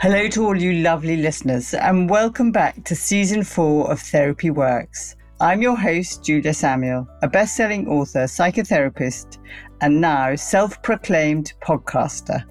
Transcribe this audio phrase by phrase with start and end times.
[0.00, 5.16] Hello to all you lovely listeners, and welcome back to season four of Therapy Works.
[5.40, 9.38] I'm your host, Julia Samuel, a best selling author, psychotherapist,
[9.80, 12.44] and now self proclaimed podcaster.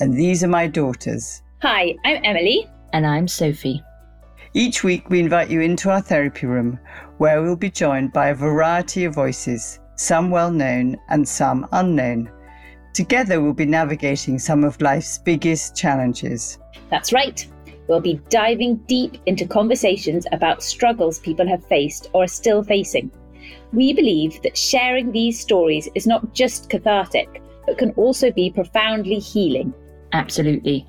[0.00, 1.42] And these are my daughters.
[1.62, 2.68] Hi, I'm Emily.
[2.92, 3.82] And I'm Sophie.
[4.52, 6.78] Each week, we invite you into our therapy room
[7.16, 12.30] where we'll be joined by a variety of voices, some well known and some unknown.
[12.92, 16.58] Together, we'll be navigating some of life's biggest challenges.
[16.90, 17.46] That's right.
[17.88, 23.10] We'll be diving deep into conversations about struggles people have faced or are still facing.
[23.72, 29.18] We believe that sharing these stories is not just cathartic, but can also be profoundly
[29.18, 29.72] healing.
[30.12, 30.86] Absolutely.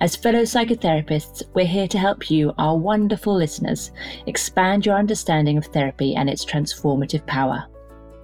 [0.00, 3.92] As fellow psychotherapists, we're here to help you, our wonderful listeners,
[4.26, 7.66] expand your understanding of therapy and its transformative power.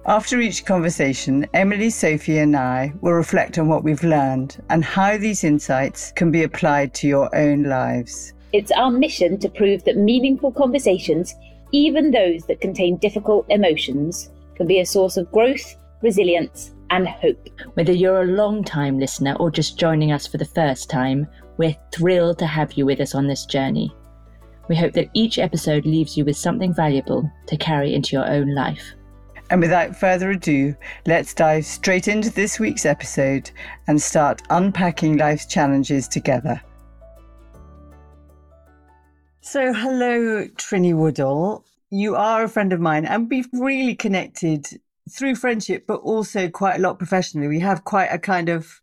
[0.07, 5.15] After each conversation, Emily, Sophie, and I will reflect on what we've learned and how
[5.15, 8.33] these insights can be applied to your own lives.
[8.51, 11.35] It's our mission to prove that meaningful conversations,
[11.71, 17.47] even those that contain difficult emotions, can be a source of growth, resilience, and hope.
[17.75, 21.77] Whether you're a long time listener or just joining us for the first time, we're
[21.93, 23.95] thrilled to have you with us on this journey.
[24.67, 28.55] We hope that each episode leaves you with something valuable to carry into your own
[28.55, 28.95] life.
[29.51, 30.73] And without further ado,
[31.05, 33.51] let's dive straight into this week's episode
[33.85, 36.61] and start unpacking life's challenges together.
[39.41, 41.65] So, hello, Trinny Woodall.
[41.89, 44.67] You are a friend of mine, and we've really connected
[45.09, 47.49] through friendship, but also quite a lot professionally.
[47.49, 48.79] We have quite a kind of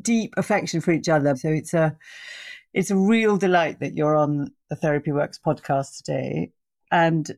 [0.00, 1.36] deep affection for each other.
[1.36, 1.94] So it's a
[2.72, 6.52] it's a real delight that you're on the Therapy Works podcast today.
[6.90, 7.30] And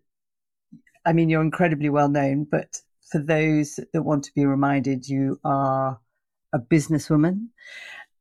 [1.05, 5.41] I mean, you're incredibly well known, but for those that want to be reminded, you
[5.45, 5.99] are
[6.53, 7.49] a businesswoman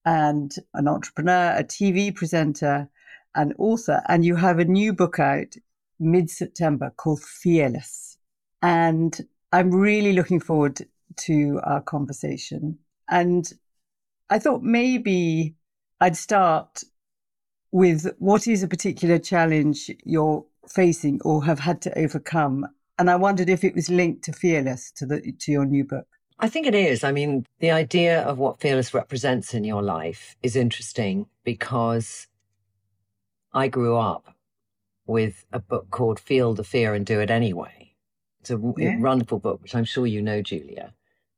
[0.06, 2.90] and an entrepreneur, a TV presenter,
[3.36, 5.56] an author, and you have a new book out
[6.00, 8.18] mid September called Fearless.
[8.62, 9.20] And
[9.52, 10.82] I'm really looking forward
[11.18, 12.80] to our conversation.
[13.10, 13.52] And
[14.30, 15.56] I thought maybe
[16.00, 16.84] I'd start
[17.72, 22.68] with what is a particular challenge you're facing or have had to overcome.
[22.98, 26.08] And I wondered if it was linked to Fearless, to the to your new book.
[26.40, 27.04] I think it is.
[27.04, 32.28] I mean, the idea of what Fearless represents in your life is interesting because
[33.54, 34.36] I grew up
[35.06, 37.96] with a book called Feel the Fear and Do It Anyway.
[38.40, 38.98] It's a yeah.
[39.00, 40.94] wonderful book, which I'm sure you know, Julia.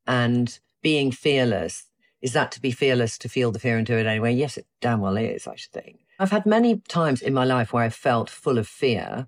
[0.05, 1.85] And being fearless,
[2.21, 4.33] is that to be fearless to feel the fear and do it anyway?
[4.33, 5.99] Yes, it damn well is, I should think.
[6.21, 9.25] I've had many times in my life where I felt full of fear,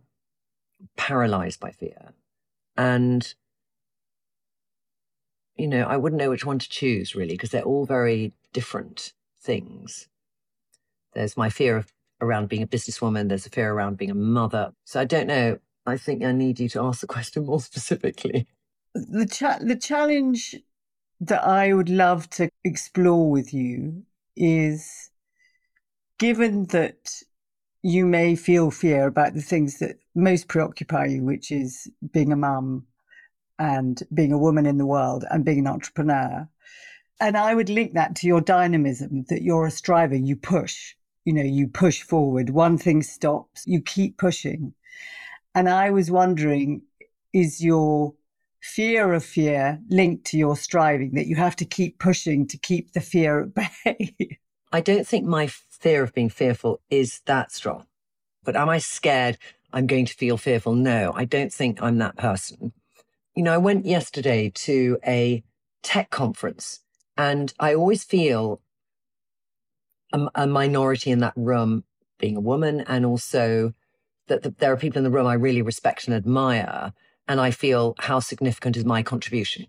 [0.95, 2.13] paralyzed by fear.
[2.77, 3.33] And,
[5.55, 9.13] you know, I wouldn't know which one to choose really, because they're all very different
[9.41, 10.07] things.
[11.15, 13.27] There's my fear of around being a businesswoman.
[13.27, 14.71] There's a fear around being a mother.
[14.85, 15.57] So I don't know.
[15.87, 18.45] I think I need you to ask the question more specifically.
[18.93, 20.57] The cha- the challenge
[21.21, 24.03] that I would love to explore with you
[24.35, 25.02] is
[26.23, 27.21] given that
[27.81, 32.37] you may feel fear about the things that most preoccupy you, which is being a
[32.37, 32.85] mum
[33.59, 36.47] and being a woman in the world and being an entrepreneur.
[37.19, 40.95] And I would link that to your dynamism that you're a striver, you push,
[41.25, 42.51] you know, you push forward.
[42.51, 44.73] One thing stops, you keep pushing.
[45.53, 46.83] And I was wondering,
[47.33, 48.13] is your
[48.61, 52.93] fear of fear linked to your striving that you have to keep pushing to keep
[52.93, 54.15] the fear at bay?
[54.73, 55.47] I don't think my
[55.83, 57.85] fear of being fearful is that strong.
[58.45, 59.37] But am I scared
[59.73, 60.75] I'm going to feel fearful?
[60.75, 62.71] No, I don't think I'm that person.
[63.35, 65.43] You know, I went yesterday to a
[65.81, 66.79] tech conference
[67.17, 68.61] and I always feel
[70.13, 71.83] a, a minority in that room
[72.17, 73.73] being a woman and also
[74.27, 76.93] that the, there are people in the room I really respect and admire.
[77.27, 79.67] And I feel how significant is my contribution.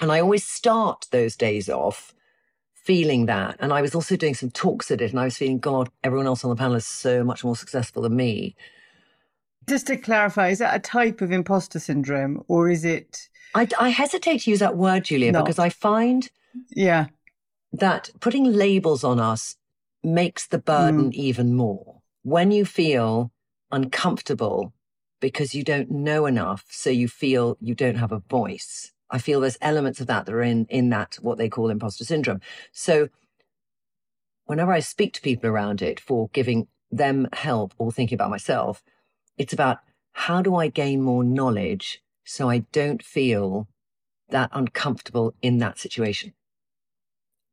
[0.00, 2.14] And I always start those days off
[2.88, 3.54] feeling that.
[3.58, 6.26] And I was also doing some talks at it, and I was feeling, God, everyone
[6.26, 8.56] else on the panel is so much more successful than me.
[9.68, 13.28] Just to clarify, is that a type of imposter syndrome, or is it?
[13.54, 15.44] I, I hesitate to use that word, Julia, Not.
[15.44, 16.30] because I find
[16.70, 17.08] yeah
[17.74, 19.56] that putting labels on us
[20.02, 21.14] makes the burden mm.
[21.14, 22.00] even more.
[22.22, 23.30] When you feel
[23.70, 24.72] uncomfortable
[25.20, 29.40] because you don't know enough, so you feel you don't have a voice, I feel
[29.40, 32.40] there's elements of that that are in, in that, what they call imposter syndrome.
[32.72, 33.08] So
[34.44, 38.82] whenever I speak to people around it for giving them help or thinking about myself,
[39.36, 39.78] it's about
[40.12, 43.68] how do I gain more knowledge so I don't feel
[44.30, 46.34] that uncomfortable in that situation?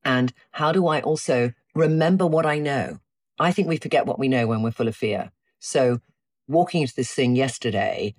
[0.04, 3.00] And how do I also remember what I know?
[3.40, 5.32] I think we forget what we know when we're full of fear.
[5.60, 6.00] So
[6.48, 8.16] walking into this thing yesterday,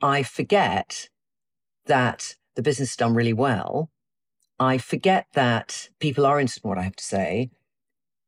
[0.00, 1.08] I forget
[1.86, 3.90] that the business is done really well.
[4.58, 7.50] I forget that people are interested in what I have to say.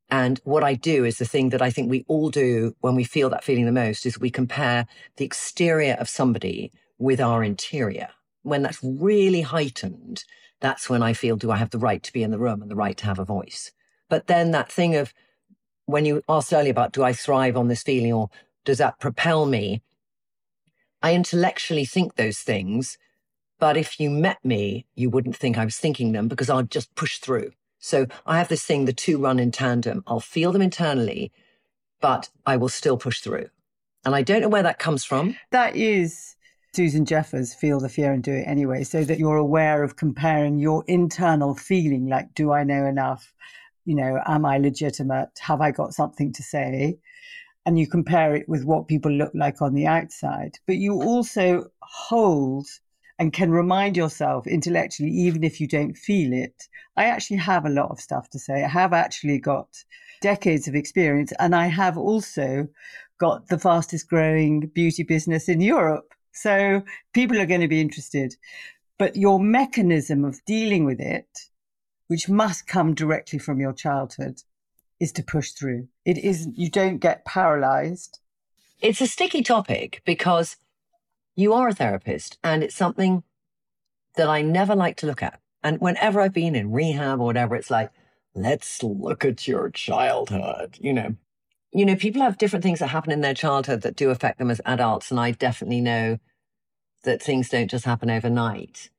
[0.08, 3.05] And what I do is the thing that I think we all do when we
[3.05, 4.87] feel that feeling the most is we compare
[5.17, 8.08] the exterior of somebody with our interior.
[8.43, 10.25] When that's really heightened,
[10.61, 12.70] that's when I feel, do I have the right to be in the room and
[12.70, 13.73] the right to have a voice?
[14.09, 15.12] But then that thing of
[15.87, 18.31] when you asked earlier about, do I thrive on this feeling or
[18.64, 19.82] does that propel me?
[21.02, 22.97] I intellectually think those things,
[23.58, 26.94] but if you met me, you wouldn't think I was thinking them because I'd just
[26.94, 27.53] push through.
[27.79, 30.03] So I have this thing, the two run in tandem.
[30.06, 31.32] I'll feel them internally,
[32.00, 33.49] but I will still push through.
[34.05, 35.37] And I don't know where that comes from.
[35.50, 36.37] That is
[36.75, 40.59] Susan Jeffers, Feel the Fear and Do It Anyway, so that you're aware of comparing
[40.59, 43.32] your internal feeling, like, do I know enough?
[43.85, 45.31] You know, am I legitimate?
[45.41, 46.99] Have I got something to say?
[47.64, 50.59] And you compare it with what people look like on the outside.
[50.67, 52.67] But you also hold
[53.19, 57.71] and can remind yourself intellectually, even if you don't feel it, I actually have a
[57.71, 58.65] lot of stuff to say.
[58.65, 59.69] I have actually got
[60.21, 62.69] decades of experience, and I have also
[63.19, 66.15] got the fastest growing beauty business in Europe.
[66.33, 66.83] So
[67.15, 68.37] people are going to be interested.
[68.99, 71.29] But your mechanism of dealing with it,
[72.09, 74.43] which must come directly from your childhood,
[75.01, 75.89] is to push through.
[76.05, 78.21] It isn't, you don't get paralyzed.
[78.81, 80.57] It's a sticky topic because
[81.37, 83.23] you are a therapist and it's something
[84.17, 85.41] that I never like to look at.
[85.62, 87.91] And whenever I've been in rehab or whatever, it's like,
[88.35, 91.17] let's look at your childhood, you know.
[91.73, 94.50] You know, people have different things that happen in their childhood that do affect them
[94.50, 95.11] as adults.
[95.11, 96.19] And I definitely know
[97.05, 98.91] that things don't just happen overnight.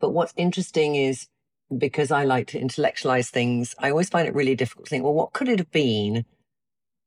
[0.00, 1.28] But what's interesting is
[1.76, 5.14] because I like to intellectualize things, I always find it really difficult to think, well,
[5.14, 6.26] what could it have been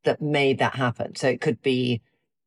[0.06, 1.16] that made that happen?
[1.16, 2.02] So it could be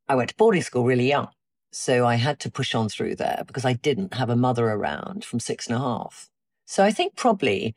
[0.08, 1.28] I went to boarding school really young.
[1.70, 5.24] So I had to push on through there because I didn't have a mother around
[5.24, 6.30] from six and a half.
[6.66, 7.74] So I think probably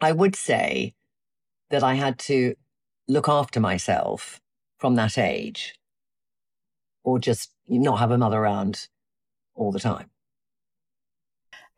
[0.00, 0.94] I would say
[1.70, 2.54] that I had to
[3.08, 4.40] look after myself
[4.78, 5.74] from that age
[7.02, 8.88] or just not have a mother around
[9.54, 10.10] all the time.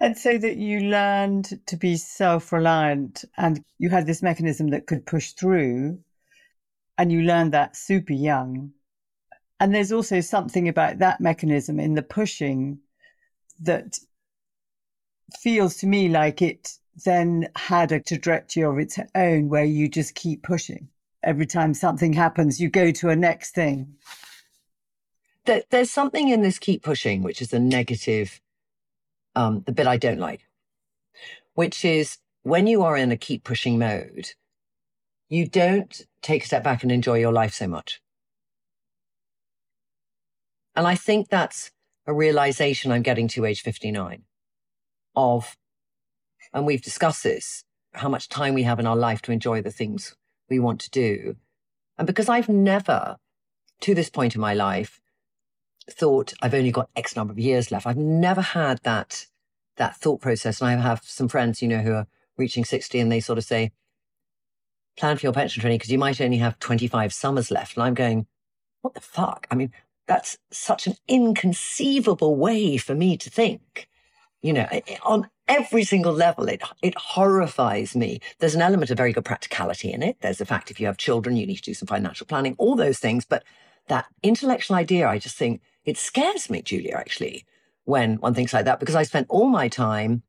[0.01, 4.87] And so that you learned to be self reliant and you had this mechanism that
[4.87, 6.01] could push through,
[6.99, 8.73] and you learned that super young.
[9.63, 12.81] And there's also something about that mechanism in the pushing
[13.61, 13.97] that
[15.39, 16.73] feels to me like it
[17.05, 20.89] then had a trajectory of its own where you just keep pushing.
[21.23, 23.95] Every time something happens, you go to a next thing.
[25.45, 28.41] There's something in this keep pushing, which is a negative,
[29.37, 30.41] um, the bit I don't like,
[31.55, 34.31] which is when you are in a keep pushing mode,
[35.29, 38.03] you don't take a step back and enjoy your life so much.
[40.75, 41.71] And I think that's
[42.07, 44.23] a realization I'm getting to age 59
[45.15, 45.57] of,
[46.53, 47.65] and we've discussed this,
[47.95, 50.17] how much time we have in our life to enjoy the things
[50.49, 51.37] we want to do.
[51.99, 53.19] And because I've never,
[53.83, 55.01] to this point in my life,
[55.91, 57.87] thought I've only got X number of years left.
[57.87, 59.27] I've never had that,
[59.77, 60.61] that thought process.
[60.61, 63.45] And I have some friends, you know, who are reaching 60 and they sort of
[63.45, 63.73] say,
[64.97, 67.77] plan for your pension training because you might only have 25 summers left.
[67.77, 68.27] And I'm going,
[68.81, 69.47] what the fuck?
[69.51, 69.73] I mean,
[70.13, 73.89] that's such an inconceivable way for me to think.
[74.43, 74.69] You know,
[75.05, 78.21] on every single level, it, it horrifies me.
[78.39, 80.19] There's an element of very good practicality in it.
[80.21, 82.77] There's the fact if you have children, you need to do some financial planning, all
[82.77, 83.25] those things.
[83.25, 83.43] But
[83.89, 87.47] that intellectual idea, I just think it scares me, Julia, actually,
[87.85, 90.25] when one thinks like that, because I spent all my time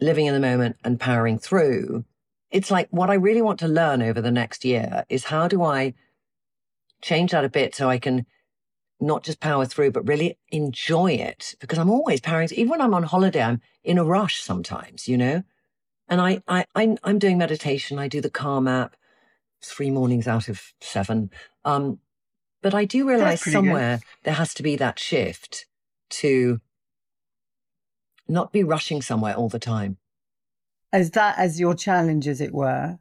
[0.00, 2.04] living in the moment and powering through.
[2.52, 5.64] It's like what I really want to learn over the next year is how do
[5.64, 5.94] I
[7.04, 8.26] change that a bit so I can
[8.98, 12.48] not just power through, but really enjoy it because I'm always powering.
[12.52, 15.42] Even when I'm on holiday, I'm in a rush sometimes, you know.
[16.08, 17.98] And I, I, I I'm doing meditation.
[17.98, 18.96] I do the Calm app,
[19.62, 21.30] three mornings out of seven.
[21.64, 21.98] Um,
[22.62, 24.04] but I do realize somewhere good.
[24.24, 25.66] there has to be that shift
[26.10, 26.60] to
[28.26, 29.98] not be rushing somewhere all the time.
[30.92, 32.98] As that as your challenge, as it were,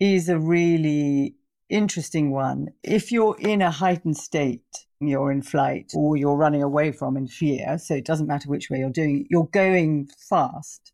[0.00, 1.34] is a really
[1.68, 2.68] interesting one.
[2.82, 7.28] If you're in a heightened state, you're in flight or you're running away from in
[7.28, 10.92] fear, so it doesn't matter which way you're doing, you're going fast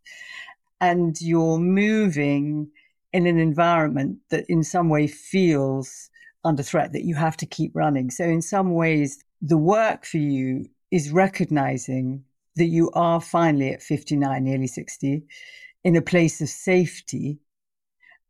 [0.81, 2.71] and you're moving
[3.13, 6.11] in an environment that in some way feels
[6.45, 8.11] under threat, that you have to keep running.
[8.11, 12.25] So, in some ways, the work for you is recognizing
[12.57, 15.23] that you are finally at 59, nearly 60,
[15.85, 17.39] in a place of safety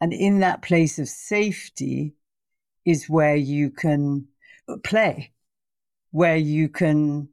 [0.00, 2.14] And in that place of safety
[2.84, 4.26] is where you can
[4.84, 5.32] play,
[6.10, 7.28] where you can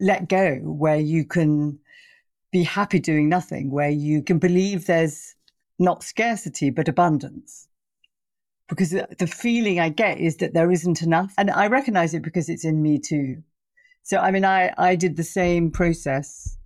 [0.00, 1.78] let go, where you can
[2.52, 5.34] be happy doing nothing, where you can believe there's
[5.78, 7.68] not scarcity, but abundance.
[8.68, 11.34] Because the feeling I get is that there isn't enough.
[11.36, 13.42] And I recognize it because it's in me too.
[14.02, 16.56] So, I mean, I, I did the same process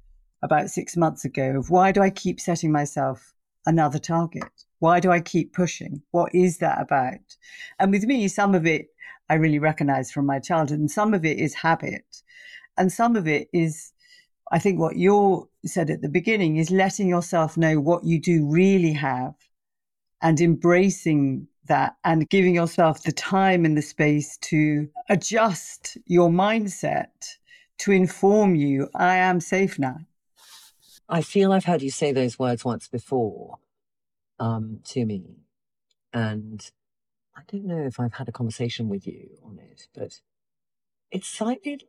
[0.43, 3.33] about six months ago of why do I keep setting myself
[3.65, 4.45] another target?
[4.85, 6.03] Why do I keep pushing?
[6.11, 7.39] What is that about?
[7.79, 8.89] And with me, some of it
[9.31, 12.05] I really recognize from my childhood, and some of it is habit.
[12.77, 13.95] And some of it is,
[14.53, 18.45] I think, what you said at the beginning is letting yourself know what you do
[18.45, 19.33] really have
[20.21, 27.39] and embracing that and giving yourself the time and the space to adjust your mindset
[27.79, 30.01] to inform you I am safe now.
[31.09, 33.61] I feel I've heard you say those words once before
[34.39, 35.39] um, to me.
[36.13, 36.71] And
[37.37, 40.21] I don't know if I've had a conversation with you on it, but
[41.11, 41.85] it sounded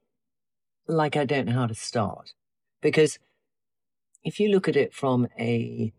[0.88, 2.34] like I don't know how to start.
[2.82, 3.20] Because
[4.24, 5.94] if you look at it from a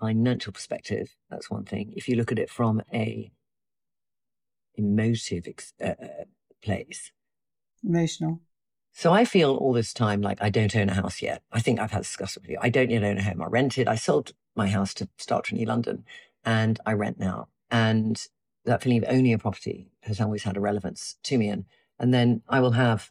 [0.00, 1.92] financial perspective, that's one thing.
[1.96, 3.30] If you look at it from a
[4.74, 5.46] emotive
[5.82, 6.24] uh, uh,
[6.62, 7.12] place,
[7.82, 8.40] emotional.
[8.92, 11.42] So I feel all this time like I don't own a house yet.
[11.52, 12.58] I think I've had this discussion with you.
[12.62, 13.42] I don't yet own a home.
[13.42, 13.88] I rented.
[13.88, 16.04] I sold my house to start Trinny London
[16.44, 17.48] and I rent now.
[17.70, 18.20] And
[18.64, 21.48] that feeling of owning a property has always had a relevance to me.
[21.48, 21.64] And,
[21.98, 23.10] and then I will have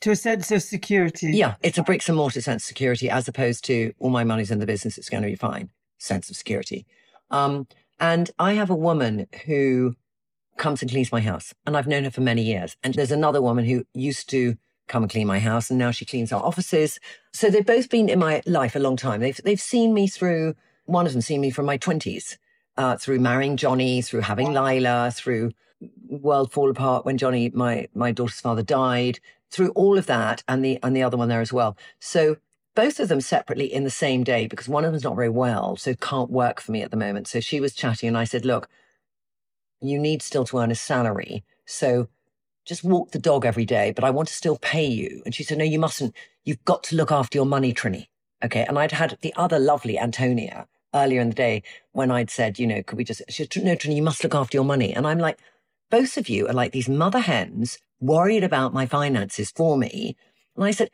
[0.00, 1.32] to a sense of security.
[1.32, 4.50] Yeah, it's a bricks and mortar sense of security as opposed to all my money's
[4.50, 6.84] in the business, it's going to be fine sense of security.
[7.30, 7.68] Um,
[8.00, 9.94] and I have a woman who
[10.56, 12.76] comes and cleans my house, and I've known her for many years.
[12.82, 14.56] And there's another woman who used to
[14.92, 17.00] come and clean my house, and now she cleans our offices.
[17.32, 19.20] So they've both been in my life a long time.
[19.20, 20.54] They've they've seen me through.
[20.84, 22.38] One of them seen me from my twenties,
[22.76, 25.52] uh, through marrying Johnny, through having Lyla, through
[26.08, 29.18] world fall apart when Johnny, my my daughter's father, died,
[29.50, 31.76] through all of that and the and the other one there as well.
[31.98, 32.36] So
[32.74, 35.76] both of them separately in the same day because one of them's not very well,
[35.76, 37.28] so can't work for me at the moment.
[37.28, 38.68] So she was chatting and I said, look,
[39.80, 41.44] you need still to earn a salary.
[41.66, 42.08] So
[42.64, 45.22] just walk the dog every day, but I want to still pay you.
[45.24, 46.14] And she said, no, you mustn't.
[46.44, 48.08] You've got to look after your money, Trinny.
[48.44, 48.64] Okay.
[48.64, 52.66] And I'd had the other lovely Antonia earlier in the day when I'd said, you
[52.66, 54.92] know, could we just, she said, no, Trinny, you must look after your money.
[54.92, 55.38] And I'm like,
[55.90, 60.16] both of you are like these mother hens worried about my finances for me.
[60.56, 60.90] And I said,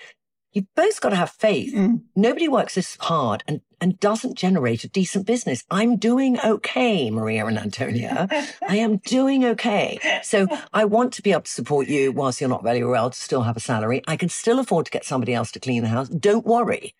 [0.52, 1.74] You've both got to have faith.
[1.74, 2.02] Mm.
[2.16, 5.62] Nobody works this hard and, and doesn't generate a decent business.
[5.70, 8.28] I'm doing okay, Maria and Antonia.
[8.66, 9.98] I am doing okay.
[10.22, 13.18] So I want to be able to support you whilst you're not very well to
[13.18, 14.02] still have a salary.
[14.08, 16.08] I can still afford to get somebody else to clean the house.
[16.08, 16.94] Don't worry.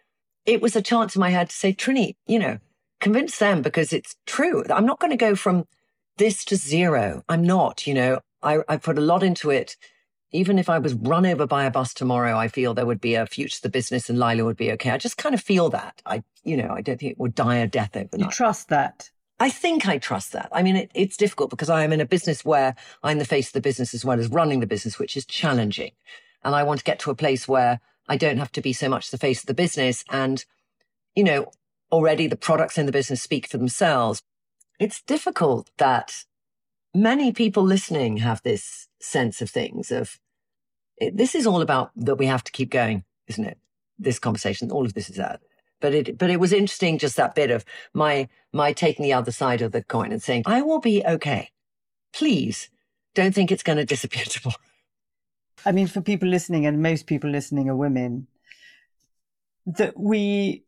[0.44, 2.58] It was a chance in my head to say, Trinny, you know,
[3.00, 4.62] convince them because it's true.
[4.70, 5.64] I'm not going to go from
[6.18, 7.22] this to zero.
[7.28, 9.76] I'm not, you know, I, I put a lot into it.
[10.32, 13.14] Even if I was run over by a bus tomorrow, I feel there would be
[13.14, 14.90] a future to the business and Lyla would be okay.
[14.90, 16.02] I just kind of feel that.
[16.04, 18.26] I, you know, I don't think it would die a death overnight.
[18.26, 19.10] You trust that?
[19.40, 20.48] I think I trust that.
[20.52, 23.48] I mean, it, it's difficult because I am in a business where I'm the face
[23.48, 25.92] of the business as well as running the business, which is challenging.
[26.44, 28.88] And I want to get to a place where I don't have to be so
[28.88, 30.04] much the face of the business.
[30.10, 30.44] And,
[31.14, 31.50] you know,
[31.90, 34.22] already the products in the business speak for themselves
[34.78, 36.24] it's difficult that
[37.02, 40.18] many people listening have this sense of things of
[41.12, 43.58] this is all about that we have to keep going, isn't it?
[43.98, 45.40] This conversation, all of this is that.
[45.80, 47.64] But it, but it was interesting just that bit of
[47.94, 51.50] my, my taking the other side of the coin and saying, I will be okay.
[52.12, 52.68] Please
[53.14, 54.56] don't think it's going to disappear tomorrow.
[55.64, 58.26] I mean, for people listening, and most people listening are women,
[59.66, 60.64] that we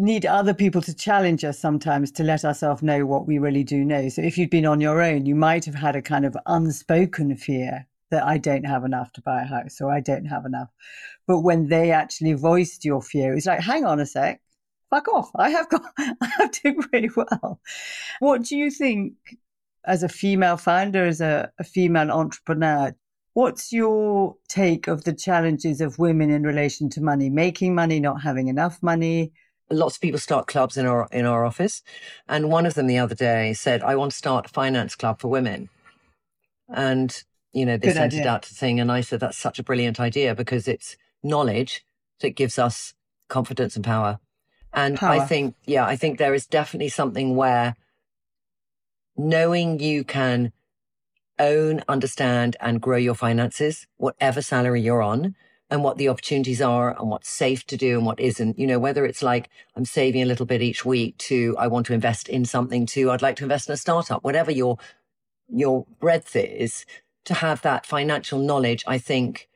[0.00, 3.84] need other people to challenge us sometimes to let ourselves know what we really do
[3.84, 4.08] know.
[4.08, 7.36] So if you'd been on your own, you might have had a kind of unspoken
[7.36, 10.68] fear that I don't have enough to buy a house or I don't have enough.
[11.26, 14.40] But when they actually voiced your fear, it's like, hang on a sec,
[14.88, 15.30] fuck off.
[15.36, 17.60] I have got, I have doing really well.
[18.20, 19.14] What do you think
[19.84, 22.94] as a female founder, as a, a female entrepreneur?
[23.34, 28.22] What's your take of the challenges of women in relation to money, making money, not
[28.22, 29.32] having enough money?
[29.70, 31.82] Lots of people start clubs in our in our office,
[32.28, 35.20] and one of them the other day said, "I want to start a finance club
[35.20, 35.68] for women,"
[36.68, 37.22] and
[37.52, 38.22] you know they Good sent idea.
[38.22, 41.84] it out to thing, and I said that's such a brilliant idea because it's knowledge
[42.20, 42.94] that gives us
[43.28, 44.18] confidence and power.
[44.72, 45.10] And power.
[45.10, 47.74] I think, yeah, I think there is definitely something where
[49.16, 50.52] knowing you can
[51.38, 55.34] own, understand, and grow your finances, whatever salary you're on,
[55.70, 58.58] and what the opportunities are and what's safe to do and what isn't.
[58.58, 61.86] You know, whether it's like I'm saving a little bit each week to I want
[61.86, 64.78] to invest in something to I'd like to invest in a startup, whatever your
[65.48, 66.84] your breadth is,
[67.24, 69.48] to have that financial knowledge, I think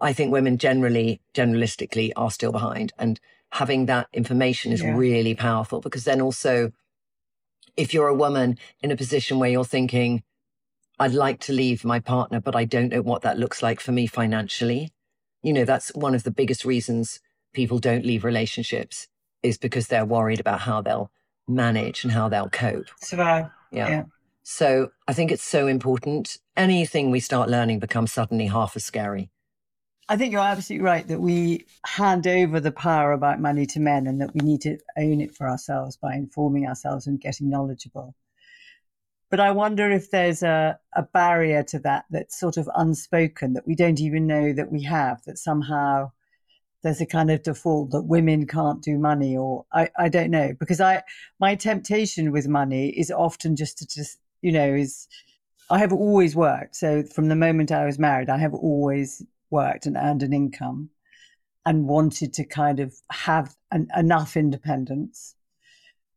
[0.00, 2.92] I think women generally, generalistically are still behind.
[2.98, 3.18] And
[3.50, 4.94] having that information is yeah.
[4.94, 6.72] really powerful because then also
[7.76, 10.22] if you're a woman in a position where you're thinking,
[10.98, 13.92] I'd like to leave my partner, but I don't know what that looks like for
[13.92, 14.92] me financially.
[15.42, 17.20] You know, that's one of the biggest reasons
[17.52, 19.08] people don't leave relationships
[19.42, 21.10] is because they're worried about how they'll
[21.48, 22.86] manage and how they'll cope.
[23.00, 23.46] Survive.
[23.70, 23.88] Yeah.
[23.88, 24.04] yeah.
[24.42, 26.38] So I think it's so important.
[26.56, 29.30] Anything we start learning becomes suddenly half as scary.
[30.08, 34.06] I think you're absolutely right that we hand over the power about money to men
[34.06, 38.14] and that we need to own it for ourselves by informing ourselves and getting knowledgeable.
[39.32, 43.66] But I wonder if there's a, a barrier to that that's sort of unspoken that
[43.66, 46.12] we don't even know that we have, that somehow
[46.82, 50.52] there's a kind of default that women can't do money or I, I don't know.
[50.60, 51.02] Because I
[51.40, 55.08] my temptation with money is often just to just, you know, is
[55.70, 56.76] I have always worked.
[56.76, 60.90] So from the moment I was married, I have always worked and earned an income
[61.64, 65.36] and wanted to kind of have an, enough independence.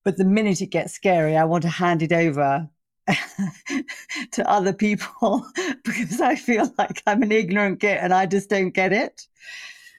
[0.03, 2.69] But the minute it gets scary, I want to hand it over
[4.31, 5.45] to other people
[5.83, 9.27] because I feel like I'm an ignorant git and I just don't get it.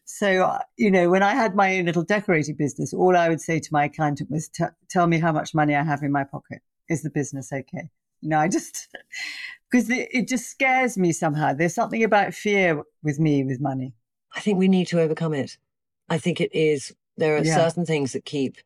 [0.05, 3.41] So, uh, you know, when I had my own little decorating business, all I would
[3.41, 4.51] say to my accountant was,
[4.89, 6.63] tell me how much money I have in my pocket.
[6.89, 7.91] Is the business okay?
[8.21, 8.89] You know, I just,
[9.71, 11.53] because it, it just scares me somehow.
[11.53, 13.95] There's something about fear with me with money.
[14.35, 15.59] I think we need to overcome it.
[16.09, 17.57] I think it is, there are yeah.
[17.57, 18.59] certain things that keep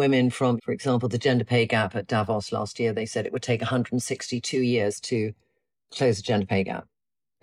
[0.00, 2.94] women from, for example, the gender pay gap at Davos last year.
[2.94, 5.34] They said it would take 162 years to
[5.92, 6.86] close the gender pay gap.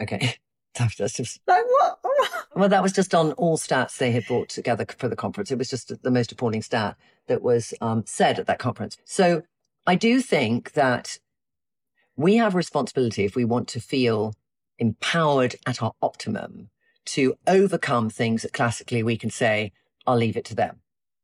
[0.02, 0.36] Okay.
[0.76, 2.00] That's just like what?
[2.56, 5.52] well, that was just on all stats they had brought together for the conference.
[5.52, 6.96] It was just the most appalling stat
[7.28, 8.98] that was um, said at that conference.
[9.06, 9.44] So
[9.86, 11.20] I do think that
[12.16, 14.34] we have responsibility if we want to feel
[14.80, 16.70] empowered at our optimum
[17.06, 19.72] to overcome things that classically we can say,
[20.06, 20.82] I'll leave it to them.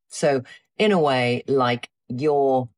[0.09, 0.43] So
[0.77, 2.69] in a way, like you're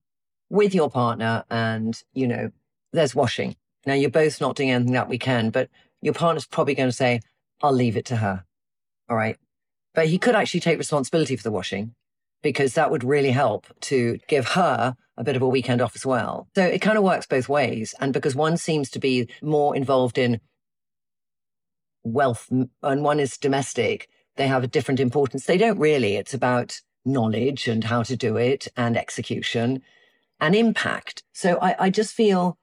[0.50, 2.52] with your partner and, you know,
[2.94, 3.56] there's washing.
[3.86, 5.70] Now you're both not doing anything that we can, but
[6.02, 7.20] your partner's probably going to say,
[7.62, 8.44] I'll leave it to her.
[9.10, 9.38] All right.
[9.94, 11.96] But he could actually take responsibility for the washing
[12.44, 16.06] because that would really help to give her a bit of a weekend off as
[16.06, 16.48] well.
[16.56, 17.96] So it kind of works both ways.
[18.00, 20.42] And because one seems to be more involved in
[22.04, 25.46] wealth and one is domestic, they have a different importance.
[25.46, 26.16] They don't really.
[26.16, 29.82] It's about knowledge and how to do it and execution
[30.40, 31.24] and impact.
[31.34, 32.58] So I, I just feel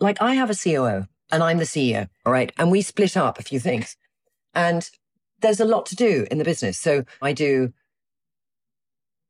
[0.00, 2.08] like I have a COO and I'm the CEO.
[2.24, 2.52] All right.
[2.56, 3.96] And we split up a few things
[4.54, 4.88] and
[5.40, 6.78] there's a lot to do in the business.
[6.78, 7.72] So I do,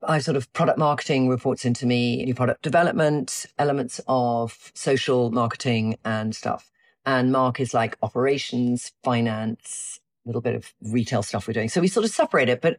[0.03, 5.99] I sort of product marketing reports into me, new product development, elements of social marketing
[6.05, 6.71] and stuff.
[7.05, 11.69] And Mark is like operations, finance, a little bit of retail stuff we're doing.
[11.69, 12.79] So we sort of separate it, but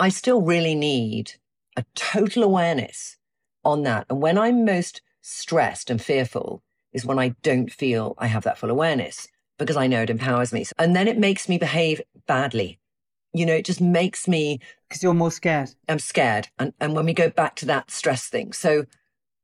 [0.00, 1.34] I still really need
[1.76, 3.18] a total awareness
[3.64, 4.06] on that.
[4.08, 6.62] And when I'm most stressed and fearful
[6.94, 10.54] is when I don't feel I have that full awareness because I know it empowers
[10.54, 10.64] me.
[10.78, 12.80] And then it makes me behave badly.
[13.34, 14.58] You know, it just makes me.
[14.88, 15.70] Because you're more scared.
[15.86, 16.48] I'm scared.
[16.58, 18.86] And, and when we go back to that stress thing, so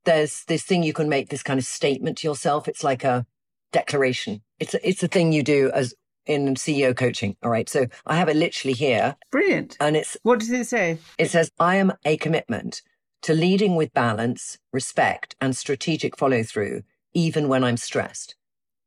[0.07, 2.67] there's this thing you can make this kind of statement to yourself.
[2.67, 3.27] It's like a
[3.73, 4.41] declaration.
[4.59, 5.95] It's a, it's a thing you do as
[6.27, 7.37] in CEO coaching.
[7.43, 7.69] All right.
[7.69, 9.17] So I have it literally here.
[9.31, 9.77] Brilliant.
[9.81, 10.99] And it's what does it say?
[11.19, 12.83] It says, I am a commitment
[13.23, 16.83] to leading with balance, respect, and strategic follow through,
[17.15, 18.37] even when I'm stressed.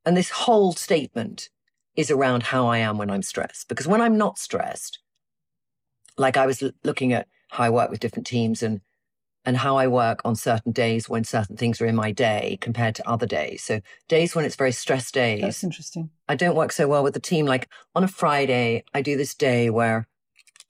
[0.06, 1.50] And this whole statement
[1.96, 3.68] is around how I am when I'm stressed.
[3.68, 5.00] Because when I'm not stressed,
[6.18, 8.82] like I was looking at how I work with different teams and
[9.46, 12.96] and how I work on certain days when certain things are in my day compared
[12.96, 13.64] to other days.
[13.64, 15.42] So days when it's very stressed days.
[15.42, 16.10] That's interesting.
[16.28, 17.46] I don't work so well with the team.
[17.46, 20.08] Like on a Friday, I do this day where,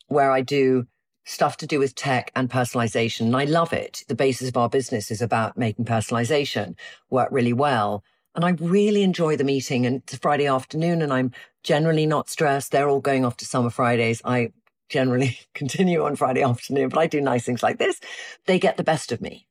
[0.07, 0.87] where I do
[1.25, 3.21] stuff to do with tech and personalization.
[3.21, 4.03] And I love it.
[4.07, 6.75] The basis of our business is about making personalization
[7.09, 8.03] work really well.
[8.35, 11.31] And I really enjoy the meeting and it's a Friday afternoon and I'm
[11.63, 12.71] generally not stressed.
[12.71, 14.21] They're all going off to summer Fridays.
[14.23, 14.51] I
[14.89, 17.99] generally continue on Friday afternoon, but I do nice things like this.
[18.45, 19.47] They get the best of me.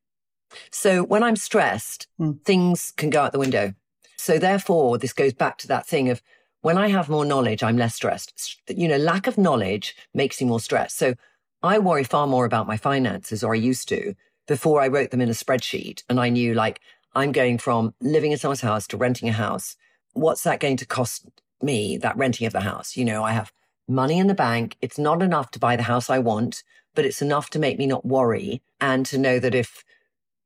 [0.71, 2.43] So when I'm stressed, mm.
[2.45, 3.75] things can go out the window.
[4.17, 6.23] So therefore, this goes back to that thing of
[6.61, 8.61] when I have more knowledge, I'm less stressed.
[8.69, 10.99] You know, lack of knowledge makes me more stressed.
[10.99, 11.15] So
[11.63, 14.15] I worry far more about my finances, or I used to,
[14.49, 16.03] before I wrote them in a spreadsheet.
[16.09, 16.81] And I knew like
[17.15, 19.77] I'm going from living in someone's house to renting a house.
[20.15, 21.27] What's that going to cost
[21.63, 22.97] me, that renting of the house.
[22.97, 23.53] You know, I have
[23.89, 24.77] money in the bank.
[24.81, 26.63] It's not enough to buy the house I want,
[26.95, 29.85] but it's enough to make me not worry and to know that if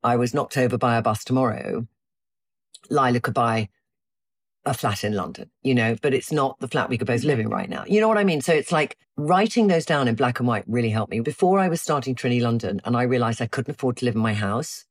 [0.02, 1.86] I was knocked over by a bus tomorrow,
[2.90, 3.68] Lyla could buy
[4.64, 7.38] a flat in London, you know, but it's not the flat we could both live
[7.38, 7.54] in mm-hmm.
[7.54, 7.84] right now.
[7.86, 8.40] You know what I mean?
[8.40, 11.20] So it's like writing those down in black and white really helped me.
[11.20, 14.20] Before I was starting Trinny London and I realized I couldn't afford to live in
[14.20, 14.84] my house,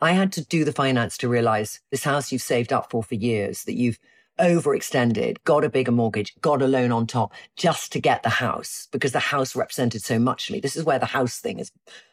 [0.00, 3.14] I had to do the finance to realize this house you've saved up for for
[3.14, 3.98] years, that you've
[4.38, 8.88] overextended, got a bigger mortgage, got a loan on top just to get the house
[8.92, 10.60] because the house represented so much to me.
[10.60, 11.72] This is where the house thing is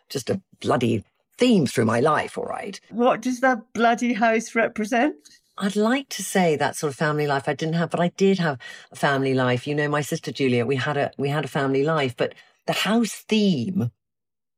[0.09, 1.03] just a bloody
[1.37, 2.79] theme through my life, all right?
[2.89, 5.15] What does that bloody house represent?
[5.57, 8.39] I'd like to say that sort of family life I didn't have, but I did
[8.39, 8.57] have
[8.91, 9.67] a family life.
[9.67, 12.33] You know, my sister Julia, we had a we had a family life, but
[12.65, 13.91] the house theme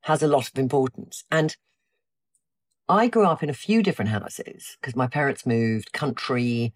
[0.04, 1.24] has a lot of importance.
[1.30, 1.58] And
[2.88, 6.74] I grew up in a few different houses because my parents moved country,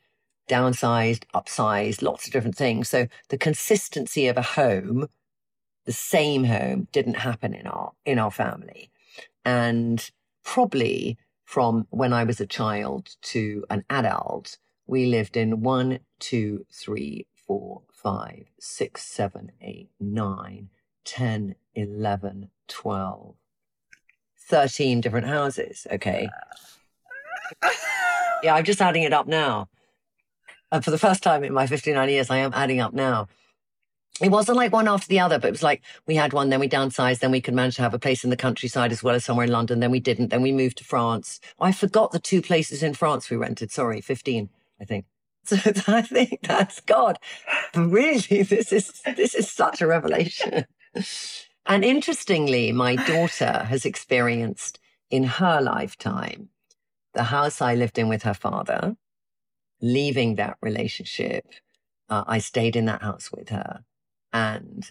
[0.49, 2.89] downsized, upsized, lots of different things.
[2.89, 5.07] So the consistency of a home,
[5.85, 8.91] the same home, didn't happen in our in our family.
[9.45, 10.09] And
[10.43, 16.65] probably from when I was a child to an adult, we lived in one, two,
[16.71, 20.69] three, four, five, six, seven, eight, nine,
[21.05, 23.35] 10, 11, 12,
[24.37, 25.87] 13 different houses.
[25.91, 26.29] Okay.
[28.43, 29.67] Yeah, I'm just adding it up now.
[30.71, 33.27] And for the first time in my 59 years, I am adding up now.
[34.21, 36.59] It wasn't like one after the other, but it was like we had one, then
[36.59, 39.15] we downsized, then we could manage to have a place in the countryside as well
[39.15, 39.79] as somewhere in London.
[39.79, 40.27] Then we didn't.
[40.27, 41.39] Then we moved to France.
[41.59, 43.71] I forgot the two places in France we rented.
[43.71, 44.49] Sorry, 15,
[44.81, 45.05] I think.
[45.45, 45.55] So
[45.87, 47.17] I think that's God.
[47.73, 50.65] Really, this is this is such a revelation.
[51.65, 54.79] And interestingly, my daughter has experienced
[55.09, 56.49] in her lifetime
[57.13, 58.95] the house I lived in with her father,
[59.81, 61.45] leaving that relationship.
[62.09, 63.83] Uh, I stayed in that house with her.
[64.33, 64.89] And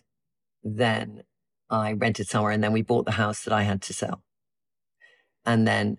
[0.63, 1.23] then
[1.71, 4.23] I rented somewhere and then we bought the house that I had to sell.
[5.45, 5.99] And then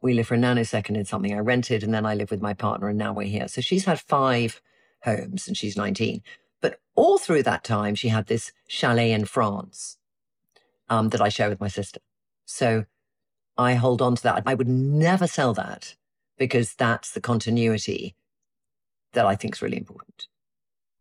[0.00, 2.54] we lived for a nanosecond in something I rented and then I live with my
[2.54, 3.48] partner and now we're here.
[3.48, 4.60] So she's had five
[5.02, 6.22] homes and she's 19.
[6.60, 9.96] But all through that time, she had this chalet in France
[10.88, 12.00] um, that I share with my sister.
[12.44, 12.84] So
[13.56, 14.42] I hold on to that.
[14.46, 15.96] I would never sell that
[16.38, 18.14] because that's the continuity
[19.12, 20.28] that I think is really important.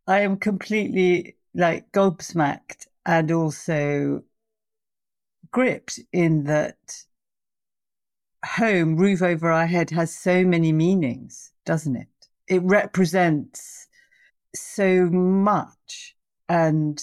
[0.07, 4.23] I am completely like gobsmacked and also
[5.51, 7.03] gripped in that
[8.45, 12.07] home, roof over our head, has so many meanings, doesn't it?
[12.47, 13.87] It represents
[14.55, 16.15] so much
[16.47, 17.01] and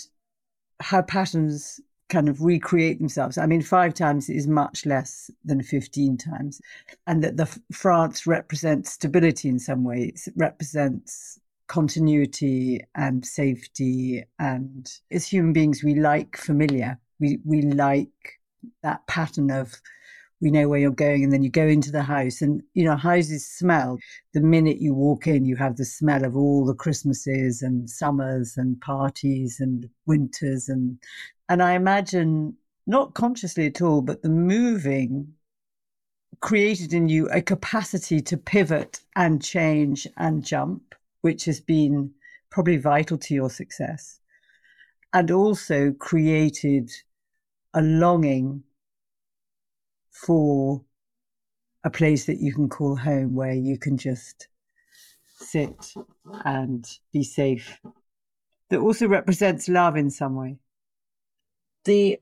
[0.81, 3.39] how patterns kind of recreate themselves.
[3.39, 6.61] I mean, five times is much less than 15 times.
[7.07, 14.25] And that the France represents stability in some ways, it represents continuity and safety.
[14.39, 16.99] And as human beings, we like familiar.
[17.21, 18.41] We, we like
[18.83, 19.81] that pattern of
[20.41, 22.97] we know where you're going and then you go into the house and you know
[22.97, 23.99] houses smell
[24.35, 28.57] the minute you walk in you have the smell of all the christmases and summers
[28.57, 30.99] and parties and winters and
[31.49, 32.55] and i imagine
[32.87, 35.33] not consciously at all but the moving
[36.41, 42.11] created in you a capacity to pivot and change and jump which has been
[42.51, 44.21] probably vital to your success
[45.13, 46.91] and also created
[47.73, 48.63] a longing
[50.11, 50.83] for
[51.85, 54.49] a place that you can call home where you can just
[55.39, 55.95] sit
[56.45, 57.81] and be safe
[58.71, 60.57] that also represents love in some way.
[61.85, 62.21] The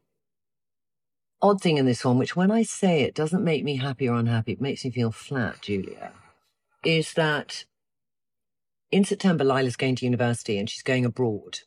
[1.40, 4.16] odd thing in this one, which when I say it doesn't make me happy or
[4.16, 6.12] unhappy, it makes me feel flat, Julia,
[6.84, 7.64] is that
[8.90, 11.60] in September, Lyla's going to university and she's going abroad,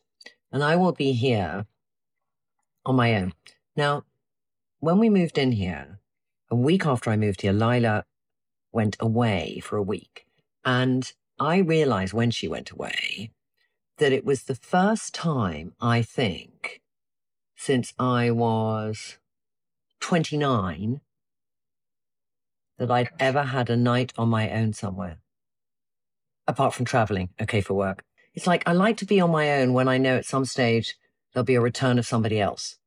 [0.52, 1.66] and I will be here
[2.84, 3.32] on my own.
[3.76, 4.04] Now,
[4.78, 5.98] when we moved in here,
[6.50, 8.04] a week after I moved here, Lyla
[8.72, 10.26] went away for a week.
[10.64, 13.32] And I realized when she went away
[13.98, 16.82] that it was the first time, I think,
[17.56, 19.18] since I was
[20.00, 21.00] 29
[22.78, 25.18] that I'd ever had a night on my own somewhere.
[26.46, 28.04] Apart from traveling, okay, for work.
[28.34, 30.96] It's like I like to be on my own when I know at some stage
[31.32, 32.78] there'll be a return of somebody else.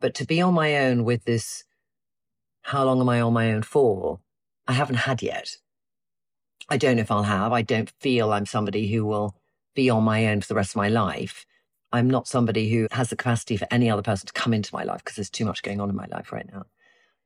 [0.00, 1.64] But to be on my own with this
[2.62, 4.18] how long am I on my own for?
[4.66, 5.56] I haven't had yet.
[6.68, 7.52] I don't know if I'll have.
[7.52, 9.36] I don't feel I'm somebody who will
[9.74, 11.46] be on my own for the rest of my life.
[11.96, 14.84] I'm not somebody who has the capacity for any other person to come into my
[14.84, 16.64] life because there's too much going on in my life right now.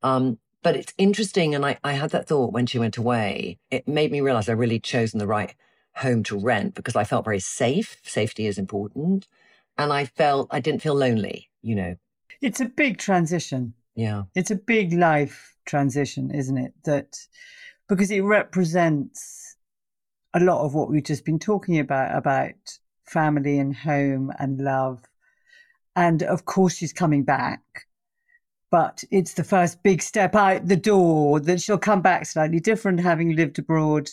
[0.03, 1.55] Um, but it's interesting.
[1.55, 3.59] And I, I had that thought when she went away.
[3.71, 5.55] It made me realize I really chosen the right
[5.97, 7.99] home to rent because I felt very safe.
[8.05, 9.27] Safety is important.
[9.77, 11.97] And I felt I didn't feel lonely, you know.
[12.41, 13.75] It's a big transition.
[13.97, 14.25] Yeah.
[14.35, 16.75] It's a big life transition, isn't it?
[16.85, 17.19] That
[17.89, 19.57] because it represents
[20.33, 22.79] a lot of what we've just been talking about about
[23.11, 25.03] family and home and love.
[25.97, 27.61] And of course, she's coming back,
[28.71, 33.01] but it's the first big step out the door that she'll come back slightly different,
[33.01, 34.09] having lived abroad.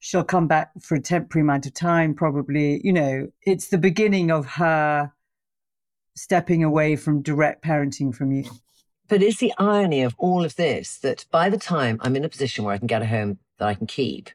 [0.00, 2.80] She'll come back for a temporary amount of time, probably.
[2.84, 5.12] You know, it's the beginning of her
[6.14, 8.44] stepping away from direct parenting from you.
[9.08, 12.28] But it's the irony of all of this that by the time I'm in a
[12.28, 14.30] position where I can get a home that I can keep,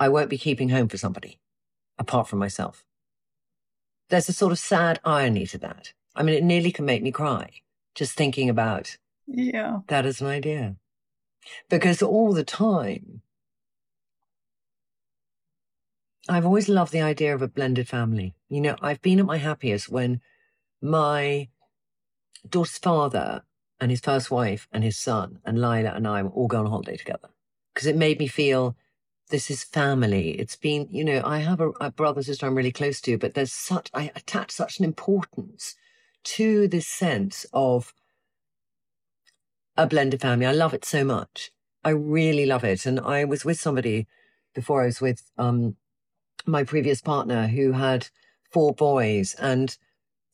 [0.00, 1.38] I won't be keeping home for somebody
[1.98, 2.84] apart from myself.
[4.08, 5.92] There's a sort of sad irony to that.
[6.14, 7.50] I mean, it nearly can make me cry
[7.94, 9.80] just thinking about yeah.
[9.88, 10.76] that as an idea.
[11.68, 13.22] Because all the time,
[16.28, 18.34] I've always loved the idea of a blended family.
[18.48, 20.20] You know, I've been at my happiest when
[20.82, 21.48] my
[22.48, 23.42] daughter's father
[23.80, 26.70] and his first wife and his son and Lyla and I were all going on
[26.70, 27.28] holiday together
[27.74, 28.76] because it made me feel
[29.28, 30.30] this is family.
[30.30, 33.18] It's been, you know, I have a, a brother and sister I'm really close to,
[33.18, 35.74] but there's such, I attach such an importance
[36.24, 37.92] to this sense of
[39.76, 40.46] a blended family.
[40.46, 41.50] I love it so much.
[41.84, 42.86] I really love it.
[42.86, 44.06] And I was with somebody
[44.54, 45.76] before I was with um,
[46.46, 48.08] my previous partner who had
[48.50, 49.34] four boys.
[49.34, 49.76] And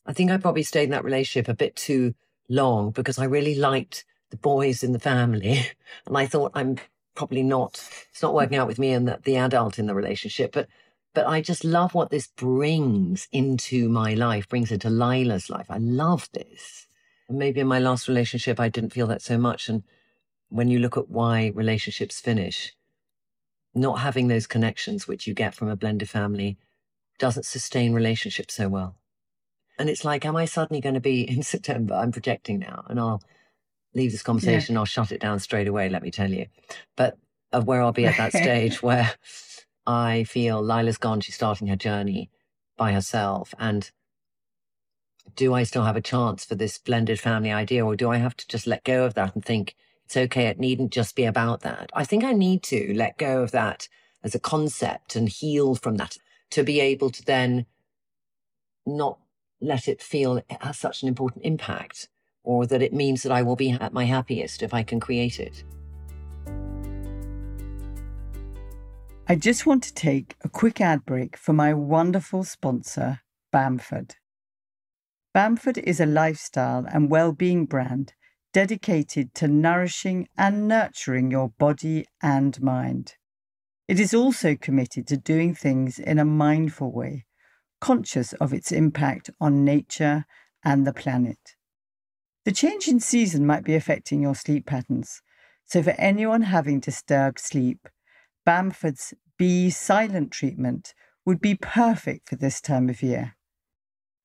[0.07, 2.14] I think I probably stayed in that relationship a bit too
[2.48, 5.66] long because I really liked the boys in the family.
[6.07, 6.76] And I thought I'm
[7.14, 10.53] probably not, it's not working out with me and the, the adult in the relationship.
[10.53, 10.68] But
[11.14, 15.66] but I just love what this brings into my life, brings into Lyla's life.
[15.68, 16.87] I love this.
[17.29, 19.68] And maybe in my last relationship, I didn't feel that so much.
[19.68, 19.83] And
[20.48, 22.75] when you look at why relationships finish,
[23.75, 26.57] not having those connections which you get from a blended family
[27.18, 28.96] doesn't sustain relationships so well.
[29.79, 31.94] And it's like, am I suddenly going to be in September?
[31.94, 33.22] I'm projecting now, and I'll
[33.94, 34.74] leave this conversation.
[34.74, 34.81] Yeah.
[34.81, 35.88] I'll shut it down straight away.
[35.88, 36.46] Let me tell you,
[36.96, 37.18] but
[37.52, 39.12] of where I'll be at that stage where
[39.87, 41.20] I feel Lyla's gone.
[41.20, 42.31] She's starting her journey
[42.76, 43.90] by herself, and
[45.37, 48.37] do I still have a chance for this blended family idea, or do I have
[48.37, 49.74] to just let go of that and think
[50.05, 50.46] it's okay?
[50.46, 51.90] It needn't just be about that.
[51.94, 53.88] I think I need to let go of that
[54.22, 56.16] as a concept and heal from that
[56.50, 57.66] to be able to then
[58.87, 59.18] not
[59.61, 62.09] let it feel it has such an important impact
[62.44, 65.38] or that it means that I will be at my happiest if I can create
[65.38, 65.64] it.
[69.28, 74.16] I just want to take a quick ad break for my wonderful sponsor, Bamford.
[75.33, 78.14] Bamford is a lifestyle and well-being brand
[78.52, 83.14] dedicated to nourishing and nurturing your body and mind.
[83.88, 87.26] It is also committed to doing things in a mindful way
[87.83, 90.24] conscious of its impact on nature
[90.64, 91.57] and the planet.
[92.44, 95.22] The change in season might be affecting your sleep patterns,
[95.64, 97.88] so for anyone having disturbed sleep,
[98.44, 100.92] Bamford's Be Silent treatment
[101.24, 103.37] would be perfect for this time of year.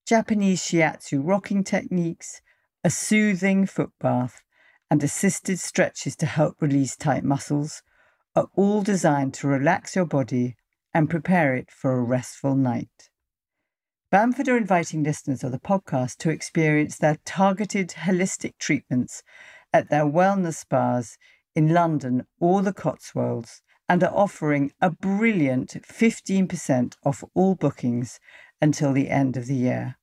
[0.07, 2.41] Japanese shiatsu rocking techniques,
[2.83, 4.41] a soothing foot bath,
[4.89, 7.83] and assisted stretches to help release tight muscles
[8.35, 10.55] are all designed to relax your body
[10.91, 13.09] and prepare it for a restful night.
[14.09, 19.21] Bamford are inviting listeners of the podcast to experience their targeted holistic treatments
[19.73, 21.17] at their wellness spas
[21.53, 28.21] in London or the Cotswolds and are offering a brilliant 15% off all bookings
[28.61, 29.97] until the end of the year.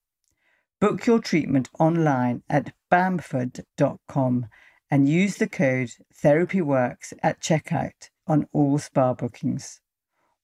[0.83, 4.49] Book your treatment online at bamford.com
[4.91, 9.81] and use the code TherapyWorks at checkout on all spa bookings.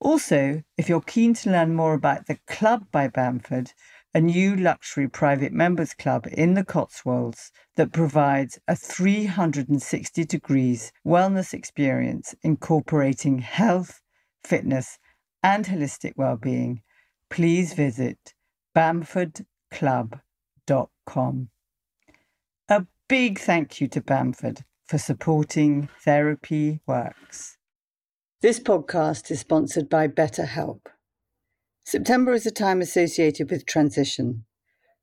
[0.00, 3.74] Also, if you're keen to learn more about the Club by Bamford,
[4.14, 11.52] a new luxury private members club in the Cotswolds that provides a 360 degrees wellness
[11.52, 14.00] experience incorporating health,
[14.42, 14.98] fitness,
[15.42, 16.80] and holistic well-being,
[17.28, 18.34] please visit
[18.74, 21.48] bamfordclub.com.
[22.68, 27.58] A big thank you to Bamford for supporting Therapy Works.
[28.42, 30.80] This podcast is sponsored by BetterHelp.
[31.84, 34.46] September is a time associated with transition.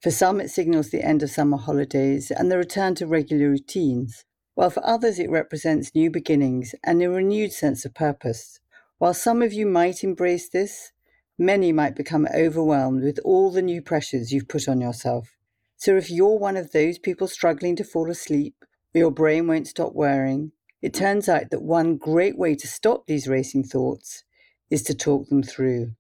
[0.02, 4.26] For some, it signals the end of summer holidays and the return to regular routines,
[4.56, 8.60] while for others, it represents new beginnings and a renewed sense of purpose.
[8.97, 10.91] While some of you might embrace this,
[11.38, 15.30] many might become overwhelmed with all the new pressures you've put on yourself.
[15.76, 18.56] So, if you're one of those people struggling to fall asleep,
[18.95, 23.06] or your brain won't stop worrying, it turns out that one great way to stop
[23.08, 24.24] these racing thoughts
[24.70, 25.94] is to talk them through.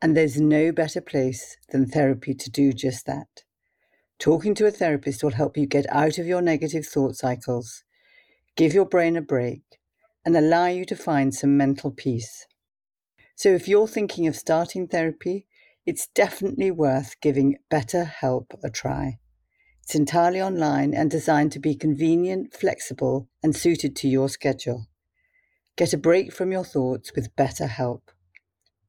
[0.00, 3.44] And there's no better place than therapy to do just that.
[4.18, 7.82] Talking to a therapist will help you get out of your negative thought cycles,
[8.56, 9.62] give your brain a break,
[10.24, 12.46] and allow you to find some mental peace.
[13.34, 15.46] So if you're thinking of starting therapy,
[15.84, 19.18] it's definitely worth giving BetterHelp a try.
[19.92, 24.86] It's entirely online and designed to be convenient, flexible, and suited to your schedule.
[25.76, 28.00] Get a break from your thoughts with BetterHelp.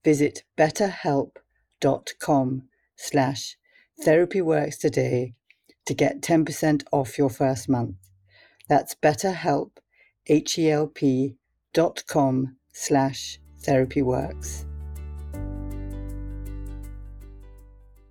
[0.05, 2.61] Visit betterhelp.com
[2.95, 3.57] slash
[4.01, 5.33] therapyworks today
[5.87, 7.97] to get 10% off your first month.
[8.69, 9.71] That's betterhelp,
[10.27, 11.35] H-E-L-P
[11.73, 14.63] dot com slash therapyworks.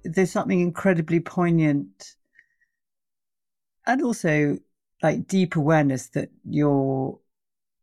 [0.05, 2.16] There's something incredibly poignant
[3.87, 4.59] and also
[5.03, 7.18] like deep awareness that you're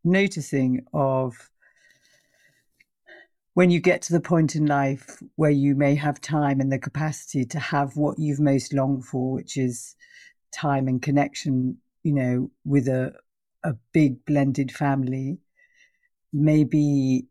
[0.04, 1.50] noticing of
[3.54, 6.80] when you get to the point in life where you may have time and the
[6.80, 9.96] capacity to have what you've most longed for, which is
[10.54, 13.14] time and connection, you know, with a
[13.64, 15.38] a big blended family,
[16.32, 17.26] maybe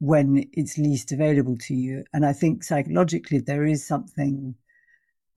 [0.00, 2.04] when it's least available to you.
[2.12, 4.54] And I think psychologically there is something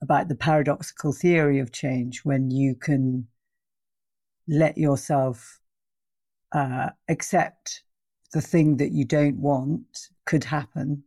[0.04, 3.26] about the paradoxical theory of change when you can
[4.46, 5.58] let yourself
[6.52, 7.82] uh, accept
[8.34, 11.02] the thing that you don't want could happen.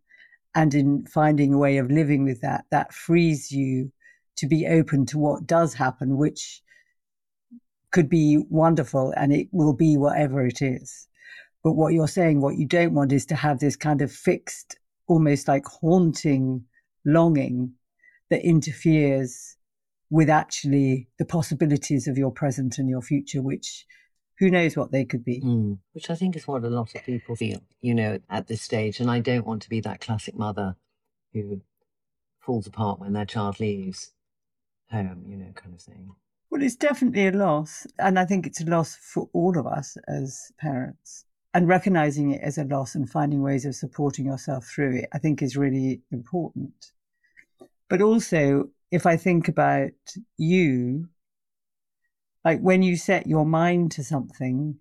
[0.55, 3.91] And in finding a way of living with that, that frees you
[4.37, 6.63] to be open to what does happen, which
[7.91, 11.07] could be wonderful and it will be whatever it is.
[11.63, 14.79] But what you're saying, what you don't want is to have this kind of fixed,
[15.07, 16.63] almost like haunting
[17.05, 17.73] longing
[18.29, 19.55] that interferes
[20.09, 23.85] with actually the possibilities of your present and your future, which
[24.39, 25.41] who knows what they could be.
[25.41, 25.79] Mm.
[25.93, 28.99] Which I think is what a lot of people feel, you know, at this stage.
[28.99, 30.75] And I don't want to be that classic mother
[31.33, 31.61] who
[32.39, 34.11] falls apart when their child leaves
[34.91, 36.11] home, you know, kind of thing.
[36.49, 37.87] Well, it's definitely a loss.
[37.99, 41.25] And I think it's a loss for all of us as parents.
[41.53, 45.17] And recognizing it as a loss and finding ways of supporting yourself through it, I
[45.17, 46.91] think is really important.
[47.89, 49.91] But also, if I think about
[50.37, 51.07] you,
[52.43, 54.79] like when you set your mind to something,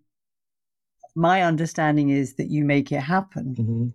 [1.14, 3.54] my understanding is that you make it happen.
[3.58, 3.88] Mm-hmm.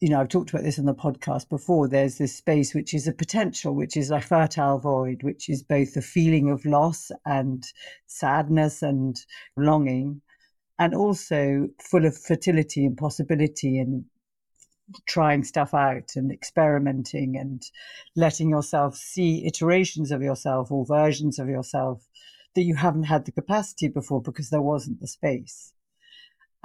[0.00, 1.86] You know, I've talked about this on the podcast before.
[1.86, 5.94] There's this space which is a potential, which is a fertile void, which is both
[5.94, 7.64] the feeling of loss and
[8.06, 9.16] sadness and
[9.56, 10.20] longing,
[10.78, 14.04] and also full of fertility and possibility and
[15.06, 17.62] trying stuff out and experimenting and
[18.16, 22.08] letting yourself see iterations of yourself or versions of yourself
[22.54, 25.72] that you haven't had the capacity before because there wasn't the space.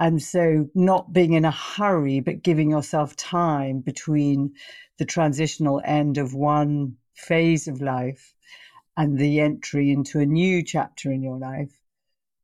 [0.00, 4.54] And so, not being in a hurry, but giving yourself time between
[4.98, 8.34] the transitional end of one phase of life
[8.96, 11.80] and the entry into a new chapter in your life,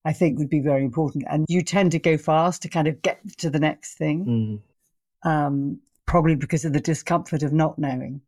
[0.05, 1.25] I think would be very important.
[1.29, 4.25] And you tend to go fast to kind of get to the next thing.
[4.25, 4.74] Mm
[5.25, 8.21] um, probably because of the discomfort of not knowing.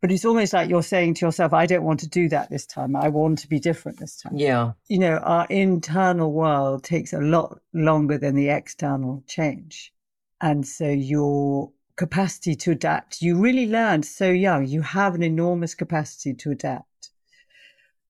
[0.00, 2.66] But it's almost like you're saying to yourself, I don't want to do that this
[2.66, 2.94] time.
[2.94, 4.36] I want to be different this time.
[4.36, 4.72] Yeah.
[4.86, 9.92] You know, our internal world takes a lot longer than the external change.
[10.40, 14.66] And so your capacity to adapt, you really learned so young.
[14.66, 17.10] You have an enormous capacity to adapt.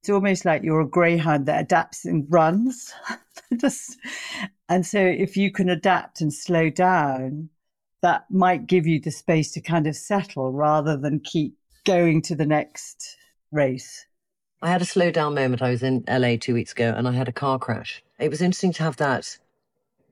[0.01, 2.93] It's almost like you're a greyhound that adapts and runs.
[3.57, 3.97] Just,
[4.69, 7.49] and so if you can adapt and slow down,
[8.03, 12.37] that might give you the space to kind of settle rather than keep going to
[12.37, 13.17] the next
[13.51, 14.07] race.
[14.61, 15.63] I had a slow down moment.
[15.63, 18.03] I was in LA two weeks ago and I had a car crash.
[18.19, 19.39] It was interesting to have that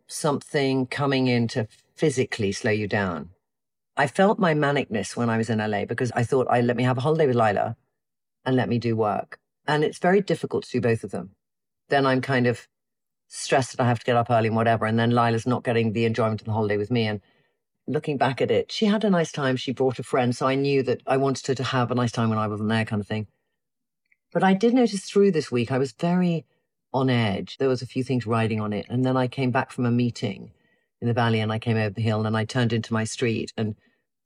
[0.06, 3.30] something coming in to physically slow you down.
[3.96, 6.84] I felt my manicness when I was in LA because I thought, I let me
[6.84, 7.76] have a holiday with Lyla
[8.44, 9.38] and let me do work.
[9.66, 11.30] And it's very difficult to do both of them.
[11.88, 12.68] Then I'm kind of
[13.28, 14.86] stressed that I have to get up early and whatever.
[14.86, 17.06] And then Lyla's not getting the enjoyment of the holiday with me.
[17.06, 17.20] And
[17.86, 19.56] looking back at it, she had a nice time.
[19.56, 20.34] She brought a friend.
[20.34, 22.68] So I knew that I wanted her to have a nice time when I wasn't
[22.68, 23.26] there, kind of thing.
[24.32, 26.44] But I did notice through this week, I was very
[26.92, 27.58] on edge.
[27.58, 28.86] There was a few things riding on it.
[28.88, 30.52] And then I came back from a meeting
[31.00, 33.52] in the valley and I came over the hill and I turned into my street
[33.56, 33.76] and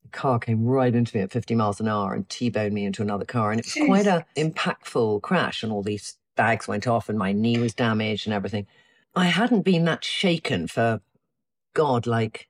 [0.02, 3.02] the car came right into me at 50 miles an hour and T-boned me into
[3.02, 3.50] another car.
[3.50, 3.86] And it was Jeez.
[3.86, 8.26] quite a impactful crash and all these bags went off and my knee was damaged
[8.26, 8.66] and everything.
[9.14, 11.00] I hadn't been that shaken for
[11.74, 12.48] God, like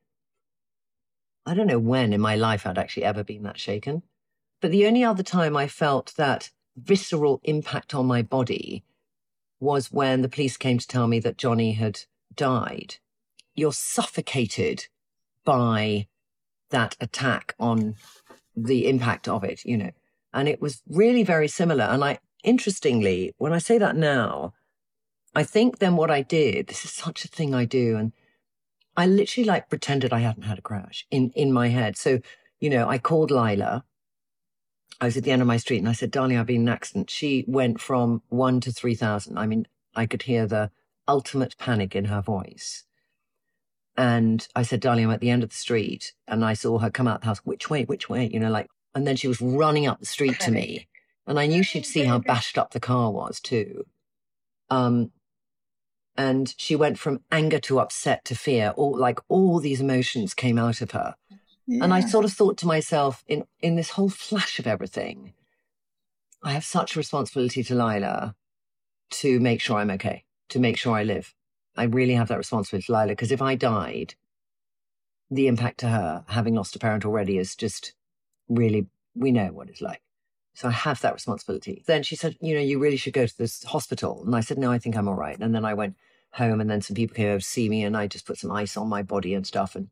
[1.51, 4.05] I don't know when in my life I'd actually ever been that shaken.
[4.61, 8.85] But the only other time I felt that visceral impact on my body
[9.59, 12.03] was when the police came to tell me that Johnny had
[12.37, 12.99] died.
[13.57, 14.87] You're suffocated
[15.45, 16.07] by
[16.71, 17.97] that attack on
[18.57, 19.91] the impact of it, you know.
[20.33, 21.83] And it was really very similar.
[21.83, 24.55] And I, interestingly, when I say that now,
[25.35, 27.97] I think then what I did, this is such a thing I do.
[27.97, 28.13] And
[28.97, 31.97] I literally like pretended I hadn't had a crash in, in my head.
[31.97, 32.21] So,
[32.61, 33.85] you know, I called Lyla.
[35.01, 36.69] I was at the end of my street and I said, darling, I've been in
[36.69, 37.09] an accident.
[37.09, 39.39] She went from one to 3,000.
[39.39, 40.71] I mean, I could hear the
[41.09, 42.85] ultimate panic in her voice.
[43.97, 46.13] And I said, darling, I'm at the end of the street.
[46.29, 47.41] And I saw her come out the house.
[47.45, 47.85] Which way?
[47.85, 48.29] Which way?
[48.33, 50.89] You know, like, and then she was running up the street to me.
[51.27, 53.87] And I knew she'd see how bashed up the car was too.
[54.69, 55.13] Um,
[56.17, 58.73] and she went from anger to upset to fear.
[58.77, 61.15] All like all these emotions came out of her.
[61.67, 61.85] Yeah.
[61.85, 65.35] And I sort of thought to myself, in in this whole flash of everything,
[66.43, 68.35] I have such a responsibility to Lyla
[69.11, 71.35] to make sure I'm okay, to make sure I live.
[71.77, 74.15] I really have that responsibility to Lyla because if I died,
[75.31, 77.95] the impact to her, having lost a parent already, is just
[78.49, 80.03] really, we know what it's like.
[80.61, 81.83] So I have that responsibility.
[81.87, 84.23] Then she said, you know, you really should go to this hospital.
[84.27, 85.39] And I said, no, I think I'm all right.
[85.41, 85.97] And then I went
[86.33, 88.53] home and then some people came over to see me and I just put some
[88.53, 89.75] ice on my body and stuff.
[89.75, 89.89] And,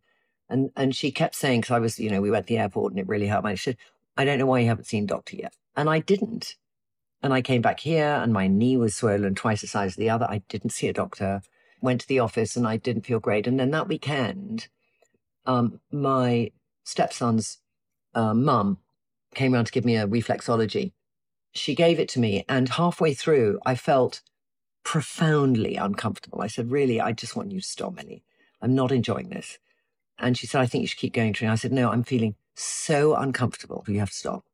[0.51, 2.93] and, and she kept saying, cause I was, you know, we went to the airport
[2.93, 3.47] and it really hurt.
[3.47, 3.79] I said,
[4.19, 5.55] I don't know why you haven't seen doctor yet.
[5.75, 6.57] And I didn't.
[7.23, 10.11] And I came back here and my knee was swollen twice the size of the
[10.11, 10.27] other.
[10.29, 11.41] I didn't see a doctor,
[11.81, 13.47] went to the office and I didn't feel great.
[13.47, 14.69] And then that weekend,
[15.47, 16.51] um, my
[16.85, 17.57] stepson's
[18.15, 18.81] uh, mum
[19.35, 20.93] came around to give me a reflexology.
[21.53, 22.45] She gave it to me.
[22.49, 24.21] And halfway through, I felt
[24.85, 26.41] profoundly uncomfortable.
[26.41, 28.23] I said, Really, I just want you to stop, Millie.
[28.61, 29.59] I'm not enjoying this.
[30.19, 31.51] And she said, I think you should keep going, Trinny.
[31.51, 33.85] I said, No, I'm feeling so uncomfortable.
[33.87, 34.45] You have to stop.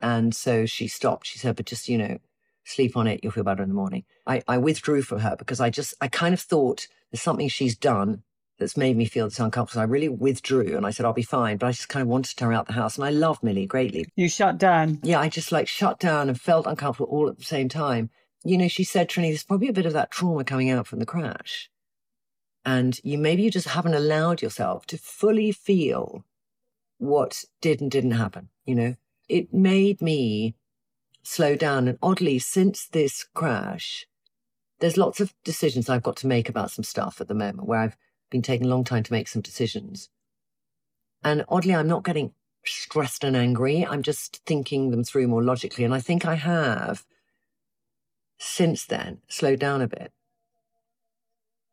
[0.00, 1.26] And so she stopped.
[1.26, 2.18] She said, But just, you know,
[2.64, 3.20] sleep on it.
[3.22, 4.04] You'll feel better in the morning.
[4.26, 7.76] I, I withdrew from her because I just, I kind of thought there's something she's
[7.76, 8.22] done
[8.60, 9.80] that's made me feel this uncomfortable.
[9.80, 11.56] I really withdrew and I said, I'll be fine.
[11.56, 12.96] But I just kind of wanted to her out the house.
[12.96, 14.06] And I love Millie greatly.
[14.14, 15.00] You shut down.
[15.02, 18.10] Yeah, I just like shut down and felt uncomfortable all at the same time.
[18.44, 21.00] You know, she said, Trinny, there's probably a bit of that trauma coming out from
[21.00, 21.70] the crash.
[22.64, 26.24] And you maybe you just haven't allowed yourself to fully feel
[26.98, 28.50] what did and didn't happen.
[28.66, 28.96] You know,
[29.28, 30.54] it made me
[31.22, 31.88] slow down.
[31.88, 34.06] And oddly, since this crash,
[34.80, 37.80] there's lots of decisions I've got to make about some stuff at the moment where
[37.80, 37.96] I've
[38.30, 40.08] been taking a long time to make some decisions.
[41.22, 42.32] And oddly, I'm not getting
[42.64, 43.86] stressed and angry.
[43.86, 45.84] I'm just thinking them through more logically.
[45.84, 47.04] And I think I have
[48.38, 50.12] since then slowed down a bit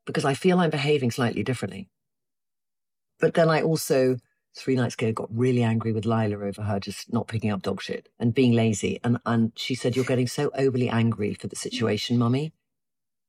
[0.06, 1.90] because I feel I'm behaving slightly differently.
[3.20, 4.18] But then I also,
[4.56, 7.82] three nights ago, got really angry with Lyla over her just not picking up dog
[7.82, 9.00] shit and being lazy.
[9.04, 12.54] And, and she said, You're getting so overly angry for the situation, mummy.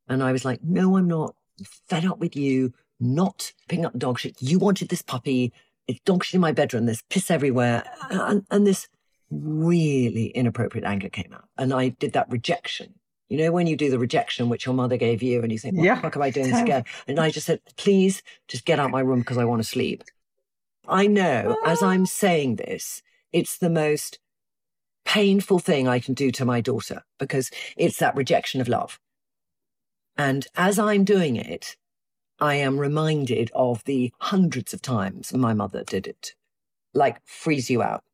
[0.09, 1.35] And I was like, No, I'm not.
[1.59, 4.41] I'm fed up with you not picking up dog shit.
[4.41, 5.53] You wanted this puppy.
[5.87, 6.87] It's dog shit in my bedroom.
[6.87, 7.85] There's piss everywhere.
[8.11, 8.89] And, and this
[9.31, 11.49] really inappropriate anger came out.
[11.57, 12.95] And I did that rejection.
[13.29, 15.77] You know, when you do the rejection, which your mother gave you, and you think,
[15.77, 15.97] what yeah.
[15.97, 16.85] the fuck am I doing this again?
[17.07, 20.03] And I just said, please just get out my room because I want to sleep.
[20.89, 22.07] I know as I'm ah.
[22.07, 24.19] saying this, it's the most
[25.05, 28.99] painful thing I can do to my daughter because it's that rejection of love.
[30.17, 31.77] And as I'm doing it,
[32.41, 36.35] I am reminded of the hundreds of times my mother did it,
[36.95, 38.05] like freeze you out.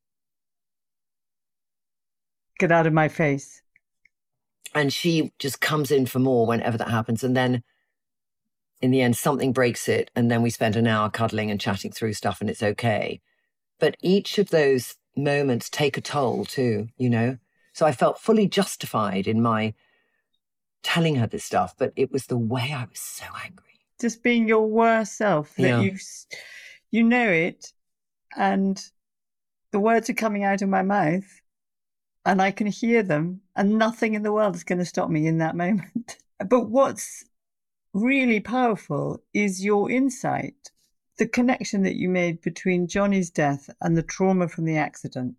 [2.59, 3.61] Get out of my face.
[4.75, 7.23] And she just comes in for more whenever that happens.
[7.23, 7.63] And then
[8.81, 10.11] in the end, something breaks it.
[10.17, 13.21] And then we spend an hour cuddling and chatting through stuff and it's okay.
[13.79, 17.37] But each of those moments take a toll too, you know?
[17.75, 19.75] So I felt fully justified in my
[20.83, 23.74] telling her this stuff, but it was the way I was so angry
[24.05, 25.81] just being your worst self that yeah.
[25.81, 25.97] you
[26.91, 27.73] you know it
[28.37, 28.91] and
[29.71, 31.41] the words are coming out of my mouth
[32.27, 35.27] and I can hear them and nothing in the world is going to stop me
[35.27, 36.19] in that moment.
[36.51, 37.25] but what's
[37.95, 40.71] really powerful is your insight,
[41.17, 45.37] the connection that you made between Johnny's death and the trauma from the accident.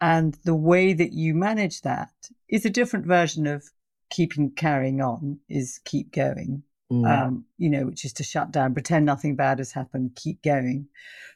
[0.00, 2.10] And the way that you manage that
[2.48, 3.70] is a different version of
[4.10, 7.26] keeping carrying on, is keep going mm.
[7.26, 10.88] um, you know, which is to shut down, pretend nothing bad has happened, keep going.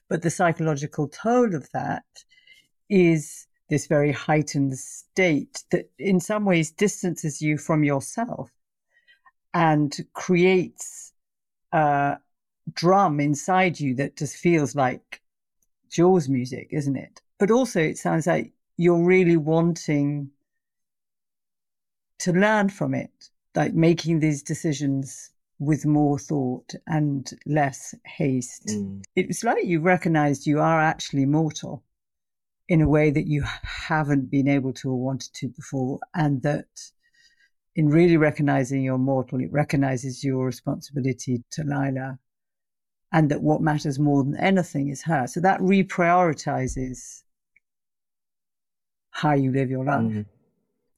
[0.08, 2.04] But the psychological toll of that
[2.88, 8.50] is this very heightened state that in some ways distances you from yourself
[9.54, 11.12] and creates
[11.72, 12.18] a
[12.74, 15.20] drum inside you that just feels like
[15.90, 17.22] Jaws music, isn't it?
[17.38, 20.30] But also, it sounds like you're really wanting
[22.20, 28.66] to learn from it, like making these decisions with more thought and less haste.
[28.68, 29.02] Mm.
[29.14, 31.82] It's like you recognized you are actually mortal
[32.68, 36.66] in a way that you haven't been able to or wanted to before, and that
[37.76, 42.18] in really recognizing you're mortal, it recognizes your responsibility to Lyla,
[43.12, 45.26] and that what matters more than anything is her.
[45.26, 47.22] So that reprioritizes
[49.10, 50.12] how you live your life.
[50.12, 50.26] Mm.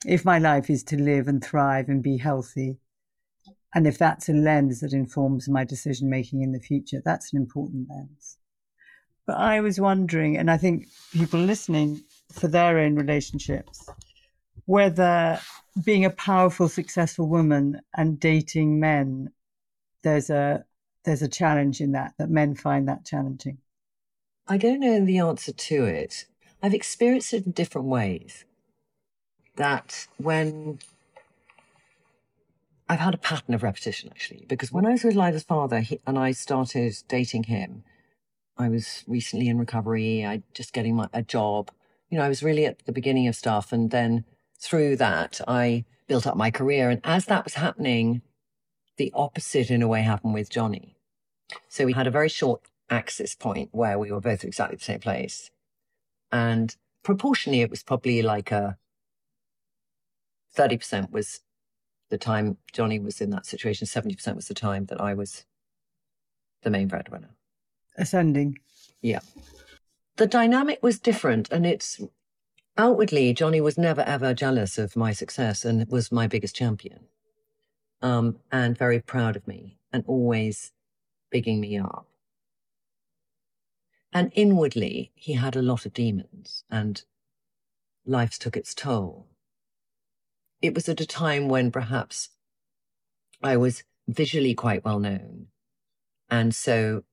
[0.06, 2.78] If my life is to live and thrive and be healthy,
[3.74, 7.38] and if that's a lens that informs my decision making in the future, that's an
[7.38, 8.38] important lens.
[9.26, 12.02] But I was wondering, and I think people listening
[12.32, 13.88] for their own relationships,
[14.64, 15.38] whether
[15.84, 19.30] being a powerful, successful woman and dating men,
[20.02, 20.64] there's a
[21.04, 23.58] there's a challenge in that that men find that challenging.
[24.46, 26.24] I don't know the answer to it.
[26.62, 28.46] I've experienced it in different ways.
[29.56, 30.78] That when
[32.88, 36.00] I've had a pattern of repetition actually, because when I was with Lyla's father he,
[36.06, 37.84] and I started dating him,
[38.56, 40.24] I was recently in recovery.
[40.26, 41.70] I just getting my, a job.
[42.10, 43.72] You know, I was really at the beginning of stuff.
[43.72, 44.24] And then
[44.60, 46.90] through that, I built up my career.
[46.90, 48.22] And as that was happening,
[48.96, 50.96] the opposite in a way happened with Johnny.
[51.68, 55.00] So we had a very short axis point where we were both exactly the same
[55.00, 55.50] place.
[56.32, 56.74] And
[57.04, 58.76] proportionally, it was probably like a
[60.56, 61.40] 30% was
[62.10, 65.44] the time Johnny was in that situation, 70% was the time that I was
[66.62, 67.30] the main breadwinner.
[67.96, 68.58] Ascending.
[69.02, 69.20] Yeah.
[70.16, 72.00] The dynamic was different, and it's
[72.76, 77.06] outwardly, Johnny was never ever jealous of my success and was my biggest champion.
[78.00, 80.72] Um, and very proud of me and always
[81.30, 82.06] bigging me up.
[84.12, 87.02] And inwardly, he had a lot of demons and
[88.06, 89.27] life took its toll.
[90.60, 92.30] It was at a time when perhaps
[93.42, 95.46] I was visually quite well known.
[96.30, 97.04] And so.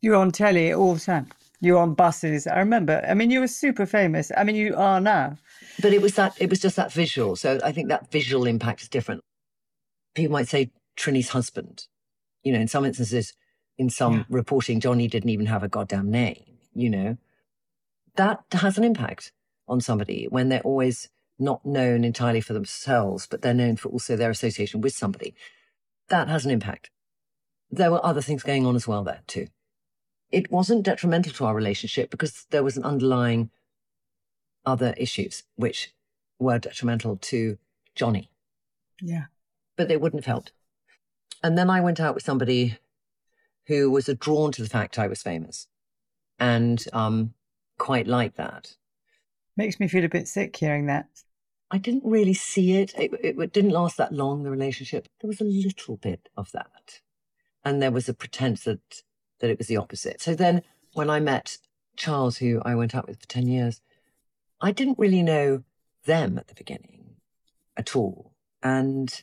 [0.00, 1.28] You're on telly all the time.
[1.60, 2.46] You're on buses.
[2.46, 3.04] I remember.
[3.08, 4.32] I mean, you were super famous.
[4.36, 5.36] I mean, you are now.
[5.80, 7.36] But it was that, it was just that visual.
[7.36, 9.22] So I think that visual impact is different.
[10.14, 11.86] People might say Trinny's husband.
[12.42, 13.34] You know, in some instances,
[13.78, 14.24] in some yeah.
[14.28, 16.42] reporting, Johnny didn't even have a goddamn name,
[16.74, 17.16] you know.
[18.16, 19.32] That has an impact
[19.68, 21.08] on somebody when they're always
[21.42, 25.34] not known entirely for themselves, but they're known for also their association with somebody.
[26.08, 26.90] That has an impact.
[27.70, 29.48] There were other things going on as well there too.
[30.30, 33.50] It wasn't detrimental to our relationship because there was an underlying
[34.64, 35.92] other issues which
[36.38, 37.58] were detrimental to
[37.94, 38.30] Johnny.
[39.00, 39.24] Yeah.
[39.76, 40.52] But they wouldn't have helped.
[41.42, 42.78] And then I went out with somebody
[43.66, 45.66] who was drawn to the fact I was famous
[46.38, 47.34] and um,
[47.78, 48.76] quite like that.
[49.56, 51.06] Makes me feel a bit sick hearing that.
[51.72, 52.92] I didn't really see it.
[52.96, 53.52] It, it.
[53.52, 55.08] didn't last that long, the relationship.
[55.20, 57.00] There was a little bit of that.
[57.64, 59.02] And there was a pretense that,
[59.40, 60.20] that it was the opposite.
[60.20, 60.62] So then
[60.92, 61.58] when I met
[61.96, 63.80] Charles, who I went out with for 10 years,
[64.60, 65.64] I didn't really know
[66.04, 67.16] them at the beginning
[67.76, 68.32] at all.
[68.62, 69.22] And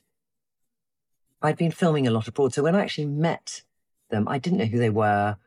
[1.41, 2.53] I'd been filming a lot abroad.
[2.53, 3.61] So when I actually met
[4.09, 4.27] them.
[4.27, 5.37] I didn't know who they were.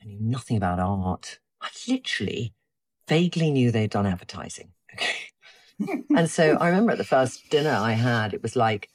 [0.00, 1.38] I knew nothing about art.
[1.60, 2.52] I literally
[3.08, 4.72] vaguely knew they'd done advertising.
[4.94, 5.23] Okay.
[6.16, 8.88] And so I remember at the first dinner I had, it was like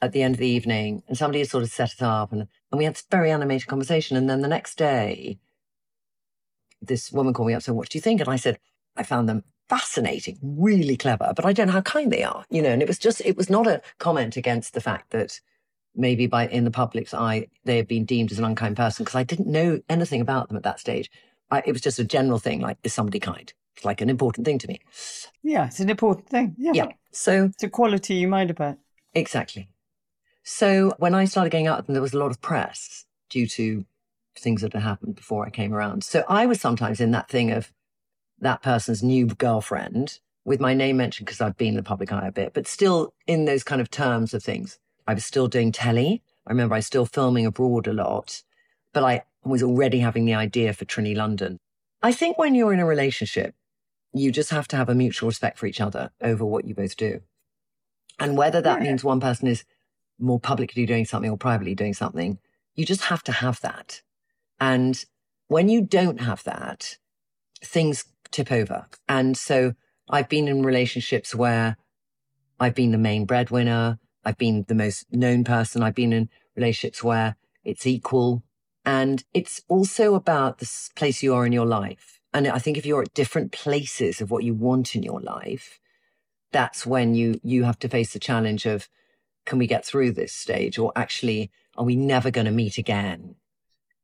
[0.00, 2.42] at the end of the evening, and somebody had sort of set us up, and,
[2.70, 4.16] and we had this very animated conversation.
[4.16, 5.38] And then the next day,
[6.82, 8.20] this woman called me up and said, What do you think?
[8.20, 8.58] And I said,
[8.96, 12.62] I found them fascinating, really clever, but I don't know how kind they are, you
[12.62, 12.70] know.
[12.70, 15.40] And it was just, it was not a comment against the fact that
[15.94, 19.14] maybe by in the public's eye they have been deemed as an unkind person because
[19.14, 21.10] I didn't know anything about them at that stage.
[21.50, 23.52] I, it was just a general thing, like is somebody kind?
[23.76, 24.80] It's like an important thing to me.
[25.42, 26.54] Yeah, it's an important thing.
[26.58, 26.72] Yeah.
[26.74, 26.86] Yeah.
[27.10, 28.76] So it's a quality you mind about.
[29.14, 29.68] Exactly.
[30.42, 33.84] So when I started going out there was a lot of press due to
[34.38, 36.04] things that had happened before I came around.
[36.04, 37.72] So I was sometimes in that thing of
[38.40, 42.26] that person's new girlfriend with my name mentioned because I've been in the public eye
[42.26, 44.78] a bit, but still in those kind of terms of things.
[45.06, 46.22] I was still doing telly.
[46.46, 48.42] I remember I was still filming abroad a lot,
[48.92, 51.58] but I was already having the idea for Trinny London.
[52.02, 53.54] I think when you're in a relationship,
[54.14, 56.96] you just have to have a mutual respect for each other over what you both
[56.96, 57.20] do.
[58.18, 58.88] And whether that yeah.
[58.88, 59.64] means one person is
[60.18, 62.38] more publicly doing something or privately doing something,
[62.74, 64.02] you just have to have that.
[64.60, 65.04] And
[65.48, 66.96] when you don't have that,
[67.62, 68.86] things tip over.
[69.08, 69.74] And so
[70.08, 71.76] I've been in relationships where
[72.60, 73.98] I've been the main breadwinner.
[74.24, 75.82] I've been the most known person.
[75.82, 78.44] I've been in relationships where it's equal.
[78.84, 82.13] And it's also about the place you are in your life.
[82.34, 85.80] And I think if you're at different places of what you want in your life,
[86.52, 88.88] that's when you, you have to face the challenge of
[89.46, 90.78] can we get through this stage?
[90.78, 93.36] Or actually, are we never going to meet again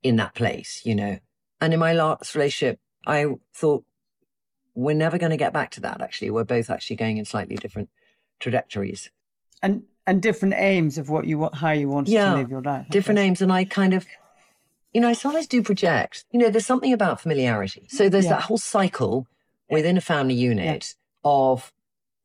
[0.03, 1.19] in that place, you know?
[1.61, 3.85] And in my last relationship, I thought,
[4.75, 6.31] we're never going to get back to that, actually.
[6.31, 7.91] We're both actually going in slightly different
[8.39, 9.11] trajectories.
[9.63, 12.63] And and different aims of what you want, how you want Yeah, to live your
[12.63, 12.87] life.
[12.89, 13.43] Different aims.
[13.43, 14.07] And I kind of,
[14.93, 17.87] you know, I sometimes do project, you know, there's something about familiarity.
[17.89, 18.31] So there's Yeah.
[18.37, 19.27] that whole cycle
[19.69, 21.73] within a family unit of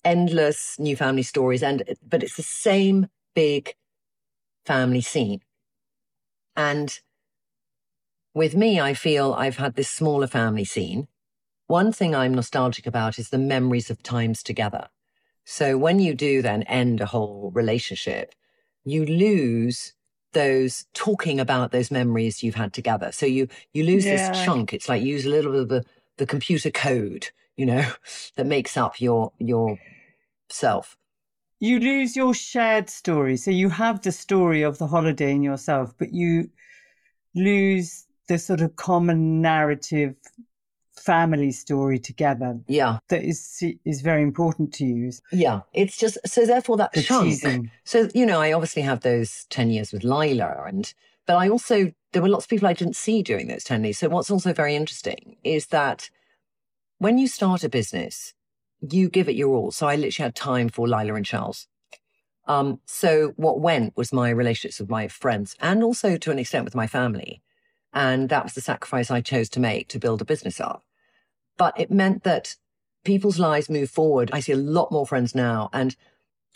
[0.04, 1.62] endless new family stories.
[1.62, 3.76] And, but it's the same big
[4.66, 5.42] family scene.
[6.56, 7.00] And
[8.34, 11.08] with me, I feel I've had this smaller family scene.
[11.68, 14.90] One thing I'm nostalgic about is the memories of times together.
[15.44, 18.34] So when you do then end a whole relationship,
[18.84, 19.94] you lose
[20.36, 23.12] those talking about those memories you've had together.
[23.12, 24.12] So you you lose Yeah.
[24.12, 24.74] this chunk.
[24.74, 25.84] It's like you use a little bit of the,
[26.18, 27.84] the computer code, you know,
[28.36, 29.80] that makes up your your
[30.50, 30.96] self.
[31.60, 33.38] You lose your shared story.
[33.38, 36.50] So you have the story of the holiday in yourself, but you
[37.34, 40.16] lose the sort of common narrative
[41.06, 45.12] family story together Yeah, that is is very important to you.
[45.32, 45.62] yeah.
[45.74, 47.26] It's just so therefore that The chunk.
[47.26, 47.72] teasing.
[47.84, 50.94] So you know, I obviously have those ten years with Lyla, and
[51.28, 53.98] but I also there were lots of people I didn't see during those ten years.
[54.00, 56.10] So what's also very interesting is that
[56.98, 58.34] when you start a business,
[58.82, 59.72] you give it your all.
[59.72, 61.68] So I literally had time for Lyla and Charles.
[62.48, 66.66] Um, so what went was my relationships with my friends and also to an extent
[66.66, 67.42] with my family.
[67.92, 70.84] And that was the sacrifice I chose to make to build a business up.
[71.58, 72.56] But it meant that
[73.04, 74.30] people's lives move forward.
[74.34, 75.96] I see a lot more friends now and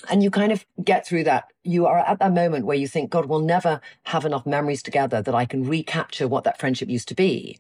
[0.10, 1.52] and you kind of get through that.
[1.64, 5.22] You are at that moment where you think, God, we'll never have enough memories together
[5.22, 7.60] that I can recapture what that friendship used to be.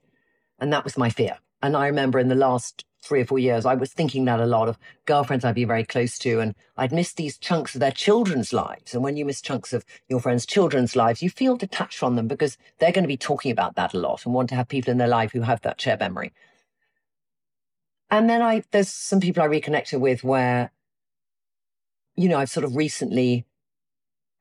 [0.58, 1.40] And that was my fear.
[1.62, 4.46] And I remember in the last three or four years, I was thinking that a
[4.46, 7.92] lot of girlfriends I'd be very close to, and I'd miss these chunks of their
[7.92, 8.94] children's lives.
[8.94, 12.28] And when you miss chunks of your friends' children's lives, you feel detached from them
[12.28, 14.92] because they're going to be talking about that a lot and want to have people
[14.92, 16.34] in their life who have that shared memory.
[18.12, 20.72] And then I, there's some people I reconnected with where,
[22.16, 23.46] you know, I've sort of recently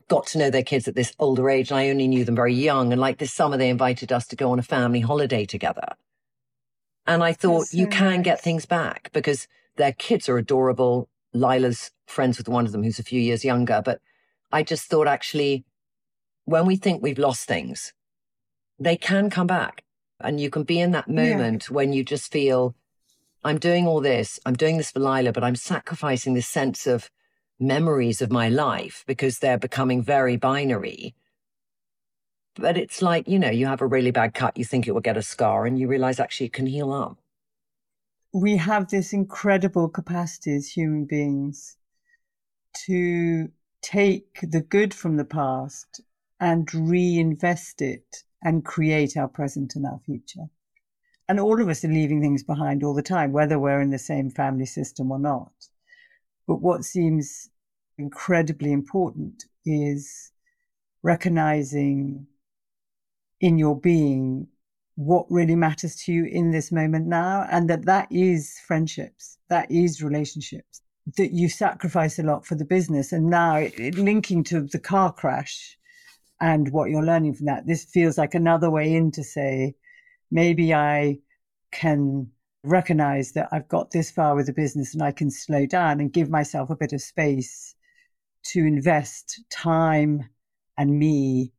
[0.08, 2.54] got to know their kids at this older age and I only knew them very
[2.54, 2.92] young.
[2.92, 5.94] And like this summer, they invited us to go on a family holiday together.
[7.06, 11.08] And I thought That's you so can get things back because their kids are adorable.
[11.34, 13.82] Lyla's friends with one of them who's a few years younger.
[13.84, 14.00] But
[14.50, 15.64] I just thought actually,
[16.46, 17.92] when we think we've lost things,
[18.78, 19.84] they can come back.
[20.20, 21.36] And you can be in that Yeah.
[21.36, 22.74] moment when you just feel,
[23.48, 27.10] I'm doing all this, I'm doing this for Lyla, but I'm sacrificing this sense of
[27.58, 31.14] memories of my life because they're becoming very binary.
[32.56, 35.00] But it's like, you know, you have a really bad cut, you think it will
[35.00, 37.18] get a scar, and you realize actually it can heal up.
[38.32, 41.76] we have this incredible capacity as human beings
[42.86, 43.48] to
[43.82, 46.00] take the good from the past
[46.40, 50.48] and reinvest it and create our present and our future.
[51.28, 53.98] And all of us are leaving things behind all the time, whether we're in the
[53.98, 55.52] same family system or not.
[56.46, 57.50] But what seems
[57.98, 60.32] incredibly important is
[61.02, 62.26] recognizing
[63.40, 64.48] in your being
[64.96, 69.70] what really matters to you in this moment now and that that is friendships that
[69.70, 70.82] is relationships
[71.16, 74.78] that you sacrifice a lot for the business and now it, it- linking to the
[74.78, 75.78] car crash
[76.40, 79.72] and what you're learning from that this feels like another way in to say
[80.30, 81.18] maybe i
[81.72, 82.26] can
[82.64, 86.12] recognize that i've got this far with the business and i can slow down and
[86.12, 87.74] give myself a bit of space
[88.42, 90.28] to invest time
[90.76, 91.52] and me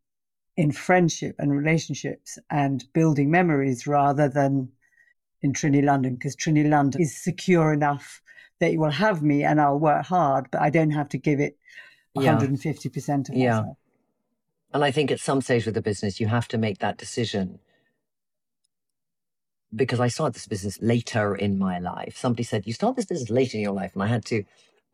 [0.57, 4.69] in friendship and relationships and building memories rather than
[5.41, 8.21] in Trinny London, because Trinny London is secure enough
[8.59, 11.39] that you will have me and I'll work hard, but I don't have to give
[11.39, 11.57] it
[12.13, 12.35] Yeah.
[12.37, 13.35] 150% of myself.
[13.35, 13.63] Yeah.
[14.73, 17.59] And I think at some stage with the business, you have to make that decision.
[19.75, 22.17] Because I started this business later in my life.
[22.17, 23.91] Somebody said, You start this business later in your life.
[23.93, 24.43] And I had to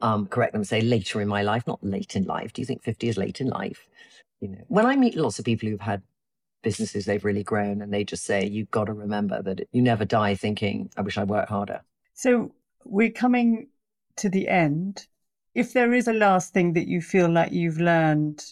[0.02, 2.54] um, correct them and say later in my life, not late in life.
[2.54, 3.88] Do you think 50 is late in life?
[4.42, 6.02] You know, when I meet lots of people who've had
[6.62, 10.04] businesses, they've really grown and they just say, You've got to remember that you never
[10.04, 11.82] die thinking, I wish I worked harder.
[12.14, 12.54] So
[12.84, 13.68] we're coming
[14.18, 15.08] to the end.
[15.54, 18.44] If there is a last thing that you feel like you've learned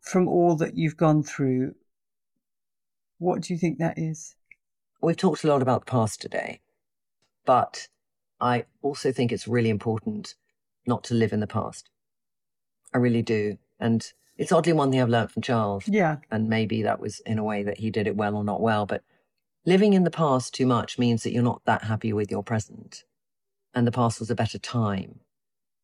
[0.00, 1.74] from all that you've gone through,
[3.18, 4.34] what do you think that is?
[5.04, 6.60] We've talked a lot about the past today,
[7.44, 7.88] but
[8.40, 10.34] I also think it's really important
[10.86, 11.90] not to live in the past.
[12.94, 13.58] I really do.
[13.78, 15.86] And it's oddly one thing I've learned from Charles.
[15.86, 16.16] Yeah.
[16.30, 18.86] And maybe that was in a way that he did it well or not well.
[18.86, 19.02] But
[19.66, 23.04] living in the past too much means that you're not that happy with your present.
[23.74, 25.20] And the past was a better time.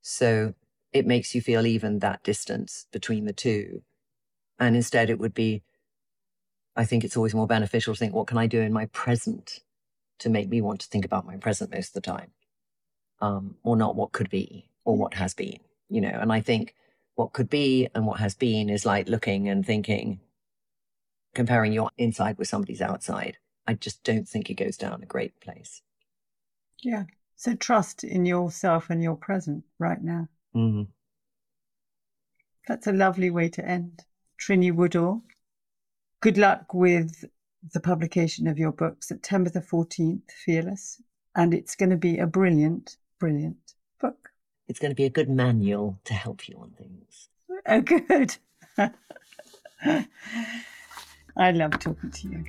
[0.00, 0.54] So
[0.94, 3.82] it makes you feel even that distance between the two.
[4.58, 5.62] And instead, it would be,
[6.80, 9.60] I think it's always more beneficial to think, what can I do in my present
[10.20, 12.30] to make me want to think about my present most of the time?
[13.20, 15.58] Um, or not what could be or what has been,
[15.90, 16.08] you know?
[16.18, 16.74] And I think
[17.16, 20.20] what could be and what has been is like looking and thinking,
[21.34, 23.36] comparing your inside with somebody's outside.
[23.66, 25.82] I just don't think it goes down a great place.
[26.82, 27.04] Yeah.
[27.36, 30.28] So trust in yourself and your present right now.
[30.56, 30.86] Mm.
[32.66, 34.02] That's a lovely way to end.
[34.40, 35.24] Trinny Woodall,
[36.20, 37.24] good luck with
[37.72, 41.02] the publication of your book, September the 14th, Fearless.
[41.34, 43.56] And it's going to be a brilliant, brilliant
[44.00, 44.30] book.
[44.68, 47.28] It's going to be a good manual to help you on things.
[47.66, 48.36] Oh, good.
[51.36, 52.44] I love talking to you.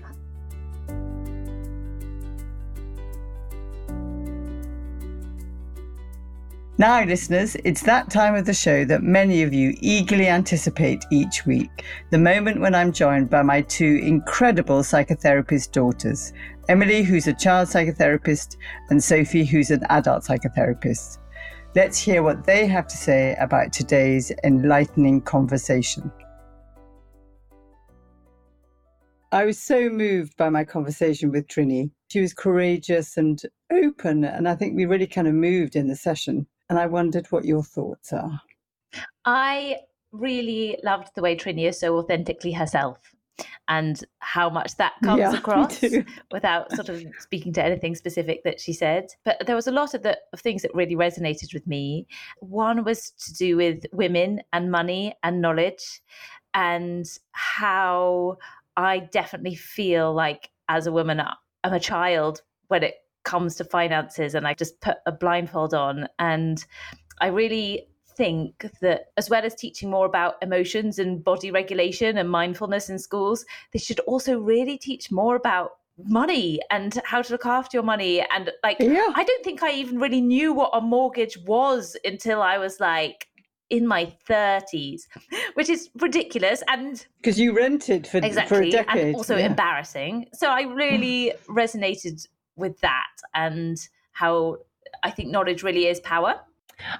[6.77, 11.45] Now, listeners, it's that time of the show that many of you eagerly anticipate each
[11.45, 16.33] week the moment when I'm joined by my two incredible psychotherapist daughters
[16.69, 18.55] Emily, who's a child psychotherapist,
[18.89, 21.17] and Sophie, who's an adult psychotherapist.
[21.75, 26.09] Let's hear what they have to say about today's enlightening conversation.
[29.33, 31.91] I was so moved by my conversation with Trinny.
[32.09, 33.41] She was courageous and
[33.71, 37.27] open, and I think we really kind of moved in the session and I wondered
[37.33, 38.41] what your thoughts are.
[39.25, 39.79] I
[40.13, 43.13] really loved the way Trinny is so authentically herself
[43.67, 45.83] and how much that comes Yeah, across
[46.31, 49.07] without sort of speaking to anything specific that she said.
[49.25, 52.07] But there was a lot of the of things that really resonated with me.
[52.39, 56.01] One was to do with women and money and knowledge
[56.53, 58.37] and how
[58.77, 64.35] I definitely feel like as a woman I'm a child when it comes to finances
[64.35, 66.63] and I just put a blindfold on and
[67.19, 72.29] I really think that as well as teaching more about emotions and body regulation and
[72.29, 75.71] mindfulness in schools, they should also really teach more about
[76.05, 78.25] money and how to look after your money.
[78.33, 79.11] And like, Yeah.
[79.15, 83.27] I don't think I even really knew what a mortgage was until I was like
[83.69, 85.03] in my 30s,
[85.53, 88.97] which is ridiculous and Because you rented for, for a exactly decade.
[89.05, 89.45] and also yeah.
[89.45, 90.27] embarrassing.
[90.33, 93.77] So I really resonated with that and
[94.11, 94.57] how
[95.03, 96.35] I think knowledge really is power.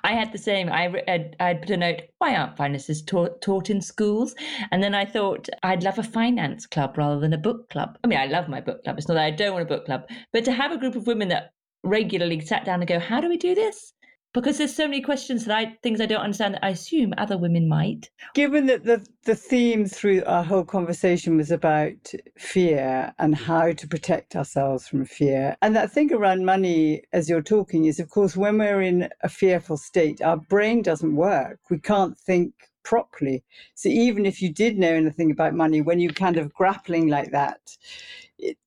[0.04, 0.70] I had the same.
[0.70, 2.02] I I'd put a note.
[2.20, 4.36] Why aren't finances taught taught in schools?
[4.72, 7.98] And then I thought I'd love a finance club rather than a book club.
[8.04, 8.98] I mean, I love my book club.
[8.98, 11.08] It's not that I don't want a book club, but to have a group of
[11.08, 13.94] women that regularly sat down and go, "How do we do this?"
[14.34, 17.38] Because there's so many questions that I things I don't understand that I assume other
[17.38, 18.10] women might.
[18.34, 23.88] Given that the, the theme through our whole conversation was about fear and how to
[23.88, 28.38] protect ourselves from fear, and that thing around money as you're talking is, of course,
[28.38, 31.60] when we're in a fearful state, our brain doesn't work.
[31.70, 32.54] We can't think
[32.84, 33.44] properly.
[33.76, 37.32] So even if you did know anything about money, when you're kind of grappling like
[37.32, 37.60] that,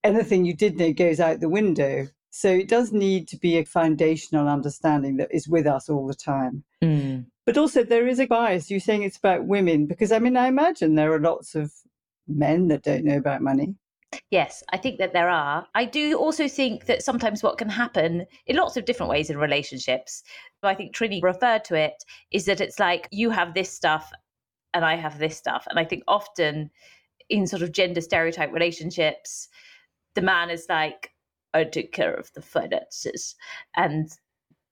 [0.02, 2.06] anything you did know goes out the window.
[2.36, 6.16] So it does need to be a foundational understanding that is with us all the
[6.16, 6.64] time.
[6.82, 7.26] Mm.
[7.46, 8.72] But also, there is a bias.
[8.72, 11.72] You're saying it's about women, because I mean, I imagine there are lots of
[12.26, 13.76] men that don't know about money.
[14.32, 15.64] Yes, I think that there are.
[15.76, 19.38] I do also think that sometimes what can happen in lots of different ways in
[19.38, 20.24] relationships,
[20.64, 24.10] I think Trinny referred to it, is that it's like you have this stuff
[24.72, 25.68] and I have this stuff.
[25.70, 26.68] And I think often
[27.28, 29.48] in sort of gender stereotype relationships,
[30.16, 31.10] the man is like,
[31.54, 33.36] I take care of the finances.
[33.76, 34.10] And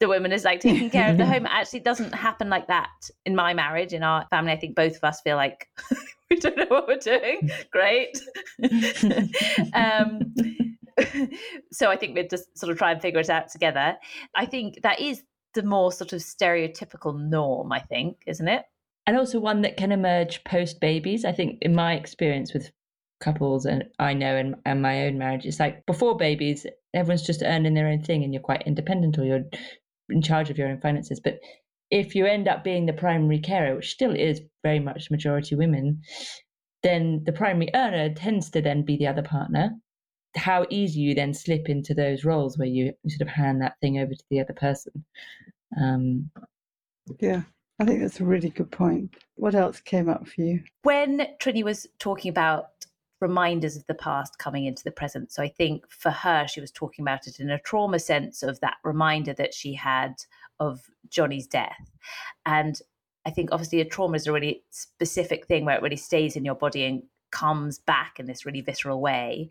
[0.00, 1.46] the woman is like taking care of the home.
[1.46, 2.90] It actually doesn't happen like that
[3.24, 4.52] in my marriage, in our family.
[4.52, 5.68] I think both of us feel like
[6.30, 7.50] we don't know what we're doing.
[7.70, 8.18] Great.
[9.74, 10.34] um,
[11.70, 13.96] so I think we'd just sort of try and figure it out together.
[14.34, 15.22] I think that is
[15.54, 18.64] the more sort of stereotypical norm, I think, isn't it?
[19.06, 21.24] and also one that can emerge post babies.
[21.24, 22.70] I think, in my experience with
[23.22, 27.42] couples, and I know, and, and my own marriage, it's like before babies, everyone's just
[27.42, 29.44] earning their own thing, and you're quite independent, or you're
[30.10, 31.20] in charge of your own finances.
[31.20, 31.38] But
[31.90, 36.00] if you end up being the primary carer, which still is very much majority women,
[36.82, 39.70] then the primary earner tends to then be the other partner.
[40.36, 43.98] How easy you then slip into those roles where you sort of hand that thing
[43.98, 45.04] over to the other person.
[45.80, 46.30] Um,
[47.20, 47.42] Yeah,
[47.78, 49.14] I think that's a really good point.
[49.34, 50.60] What else came up for you?
[50.82, 52.66] when Trinny was talking about
[53.22, 56.70] reminders of the past coming into the present, so I think for her, she was
[56.70, 60.16] talking about it in a trauma sense of that reminder that she had
[60.60, 61.90] of Johnny's death.
[62.44, 62.78] And
[63.24, 66.44] I think obviously a trauma is a really specific thing where it really stays in
[66.44, 69.48] your body and comes back in this really visceral way.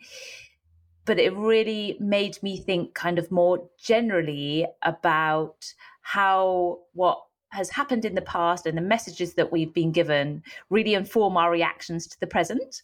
[1.06, 7.20] But it really made me think kind of more generally about how what
[7.50, 11.52] has happened in the past and the messages that we've been given really inform our
[11.52, 12.84] reactions to the present.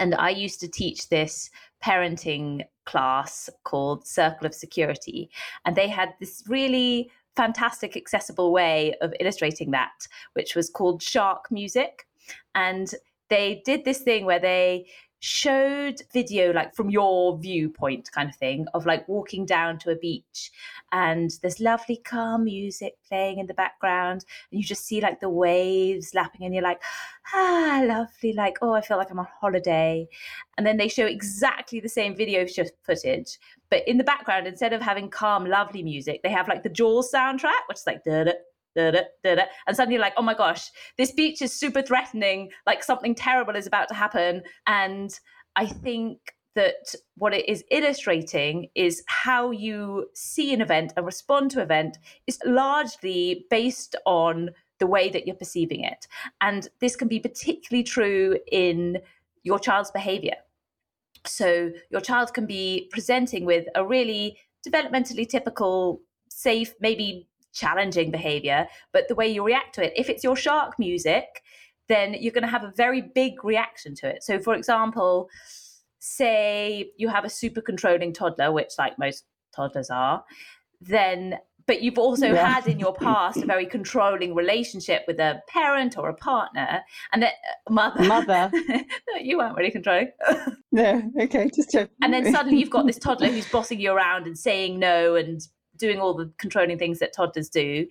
[0.00, 1.50] And I used to teach this
[1.84, 5.30] parenting class called Circle of Security.
[5.64, 11.50] And they had this really fantastic, accessible way of illustrating that, which was called Shark
[11.50, 12.06] Music.
[12.54, 12.92] And
[13.28, 14.86] they did this thing where they
[15.20, 19.96] showed video like from your viewpoint kind of thing of like walking down to a
[19.96, 20.50] beach
[20.92, 25.28] and there's lovely calm music playing in the background and you just see like the
[25.28, 26.80] waves lapping and you're like
[27.34, 30.08] ah lovely like oh i feel like i'm on holiday.
[30.56, 32.46] And then they show exactly the same video
[32.84, 33.38] footage
[33.70, 37.12] but in the background instead of having calm lovely music they have like the jaws
[37.12, 38.04] soundtrack which is like
[38.76, 38.90] da,
[39.24, 43.56] da, and suddenly like oh my gosh this beach is super threatening like something terrible
[43.56, 44.42] is about to happen.
[44.66, 45.10] And
[45.56, 46.18] i think
[46.54, 51.98] that what it is illustrating is how you see an event and respond to event
[52.26, 56.08] is largely based on the way that you're perceiving it.
[56.40, 58.98] And this can be particularly true in
[59.42, 60.36] your child's behavior.
[61.26, 68.66] So your child can be presenting with a really developmentally typical safe maybe challenging behavior,
[68.92, 69.92] but the way you react to it.
[69.96, 71.42] If it's your shark music,
[71.88, 74.22] then you're going to have a very big reaction to it.
[74.22, 75.28] So, for example,
[75.98, 79.24] say you have a super controlling toddler, which, like most
[79.54, 80.24] toddlers are,
[80.80, 82.54] then but you've also yeah.
[82.54, 86.80] had in your past a very controlling relationship with a parent or a partner
[87.12, 87.34] and that
[87.68, 88.50] uh, mother mother
[89.20, 90.10] you weren't really controlling
[90.72, 91.94] no okay just joking.
[92.02, 95.42] and then suddenly you've got this toddler who's bossing you around and saying no and
[95.80, 97.86] doing all the controlling things that toddlers do.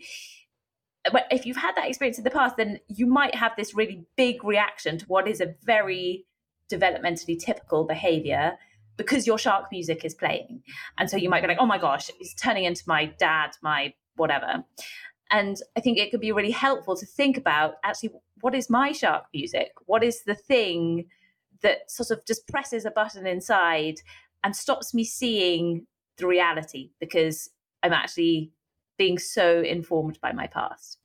[1.12, 4.06] But if you've had that experience in the past then you might have this really
[4.16, 6.26] big reaction to what is a very
[6.72, 8.58] developmentally typical behavior
[8.98, 10.62] because your shark music is playing.
[10.98, 13.94] And so you might be like oh my gosh it's turning into my dad my
[14.16, 14.64] whatever.
[15.32, 18.12] And i think it could be really helpful to think about actually
[18.42, 19.72] what is my shark music?
[19.86, 21.06] What is the thing
[21.62, 24.02] that sort of just presses a button inside
[24.44, 25.86] and stops me seeing
[26.18, 26.92] the reality?
[27.00, 27.50] Because
[27.84, 28.52] I'm actually
[28.98, 30.98] being so informed by my past.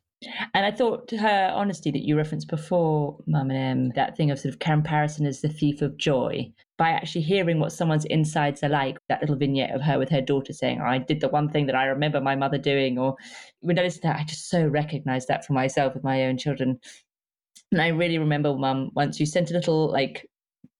[0.54, 4.38] And I thought her honesty that you referenced before, Mum and Em, that thing of
[4.38, 8.70] sort of comparison as the thief of joy, by actually hearing what someone's insides are
[8.70, 11.50] like, that little vignette of her with her daughter saying, oh, I did the one
[11.50, 13.16] thing that I remember my mother doing, or
[13.60, 16.38] when I listen to that, I just so recognize that for myself with my own
[16.38, 16.78] children.
[17.70, 20.26] And I really remember, Mum, once you sent a little like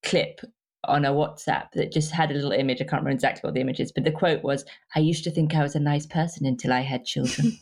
[0.03, 0.41] clip
[0.87, 2.81] on a WhatsApp that just had a little image.
[2.81, 4.65] I can't remember exactly what the image is, but the quote was,
[4.95, 7.57] I used to think I was a nice person until I had children.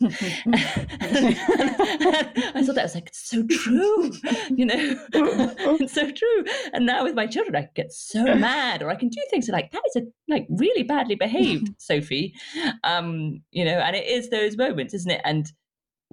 [2.56, 4.12] I thought that was like, it's so true,
[4.50, 6.44] you know, it's so true.
[6.72, 9.70] And now with my children, I get so mad or I can do things like,
[9.72, 12.34] that is a like really badly behaved, Sophie.
[12.82, 15.20] Um, you know, and it is those moments, isn't it?
[15.24, 15.50] And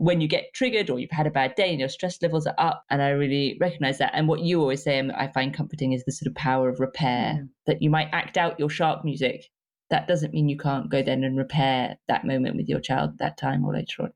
[0.01, 2.55] when you get triggered or you've had a bad day and your stress levels are
[2.57, 2.83] up.
[2.89, 4.09] And I really recognize that.
[4.15, 6.79] And what you always say, and I find comforting, is the sort of power of
[6.79, 7.49] repair mm.
[7.67, 9.45] that you might act out your shark music.
[9.91, 13.37] That doesn't mean you can't go then and repair that moment with your child that
[13.37, 14.13] time or later on.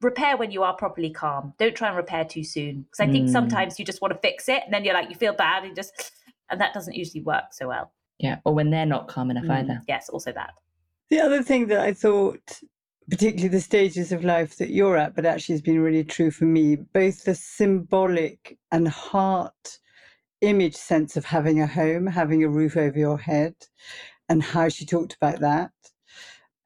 [0.00, 1.54] Repair when you are properly calm.
[1.56, 2.82] Don't try and repair too soon.
[2.90, 3.32] Because I think mm.
[3.32, 5.76] sometimes you just want to fix it and then you're like, you feel bad and
[5.76, 6.10] just,
[6.50, 7.92] and that doesn't usually work so well.
[8.18, 8.38] Yeah.
[8.44, 9.56] Or when they're not calm enough mm.
[9.56, 9.82] either.
[9.86, 10.54] Yes, also that.
[11.10, 12.60] The other thing that I thought
[13.10, 16.44] particularly the stages of life that you're at, but actually has been really true for
[16.44, 19.78] me, both the symbolic and heart
[20.40, 23.54] image sense of having a home, having a roof over your head,
[24.28, 25.70] and how she talked about that.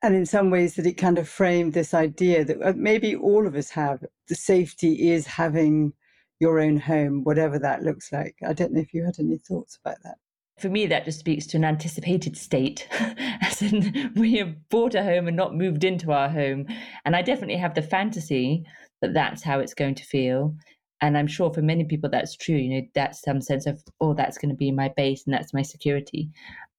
[0.03, 3.47] And in some ways, that it kind of framed this idea that uh, maybe all
[3.47, 5.93] of us have the safety is having
[6.40, 8.34] your own home, whatever that looks like.
[8.45, 10.18] I don't know if you had any thoughts about that
[10.59, 12.87] for me, that just speaks to an anticipated state,
[13.43, 16.67] as in we have bought a home and not moved into our home.
[17.05, 18.65] And I definitely have the fantasy
[19.01, 20.55] that that's how it's going to feel.
[21.01, 22.57] And I'm sure for many people that's true.
[22.57, 25.55] You know, that's some sense of, oh, that's going to be my base and that's
[25.55, 26.31] my security.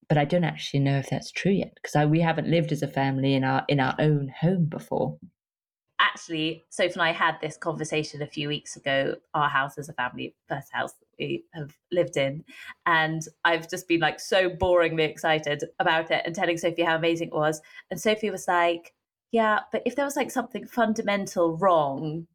[0.08, 2.88] But I don't actually know if that's true yet because we haven't lived as a
[2.88, 5.18] family in our in our own home before
[6.14, 9.16] actually, Sophie and I had this conversation a few weeks ago.
[9.34, 12.44] Our house as a family, first house we have lived in.
[12.86, 17.30] And I've just been like so boringly excited about it and telling Sophie how amazing
[17.30, 17.62] it was.
[17.90, 18.94] And Sophie was like,
[19.32, 22.28] Yeah, but if there was like something fundamental wrong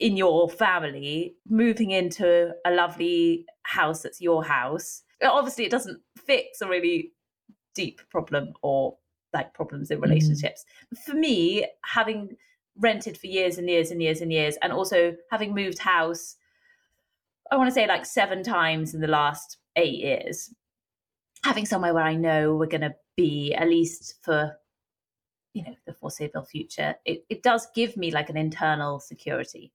[0.00, 6.60] in your family, moving into a lovely house that's your house, obviously it doesn't fix
[6.60, 7.12] a really
[7.74, 8.96] deep problem or
[9.32, 10.02] like problems in mm.
[10.02, 10.64] relationships.
[10.94, 10.98] Mm.
[10.98, 12.36] For me, having
[12.78, 16.36] rented for years and years and years and years, and also having moved house,
[17.50, 20.52] I want to say like seven times in the last eight years,
[21.44, 24.56] having somewhere where I know we're going to be at least for
[25.52, 29.72] you know the foreseeable future it, it does give me like an internal security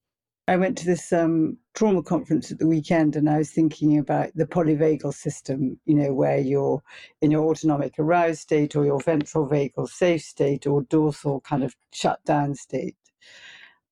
[0.49, 4.32] I went to this um, trauma conference at the weekend and I was thinking about
[4.34, 6.82] the polyvagal system, you know, where you're
[7.22, 11.76] in your autonomic aroused state or your ventral vagal safe state or dorsal kind of
[11.93, 12.95] shut down state.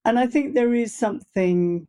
[0.03, 1.87] And I think there is something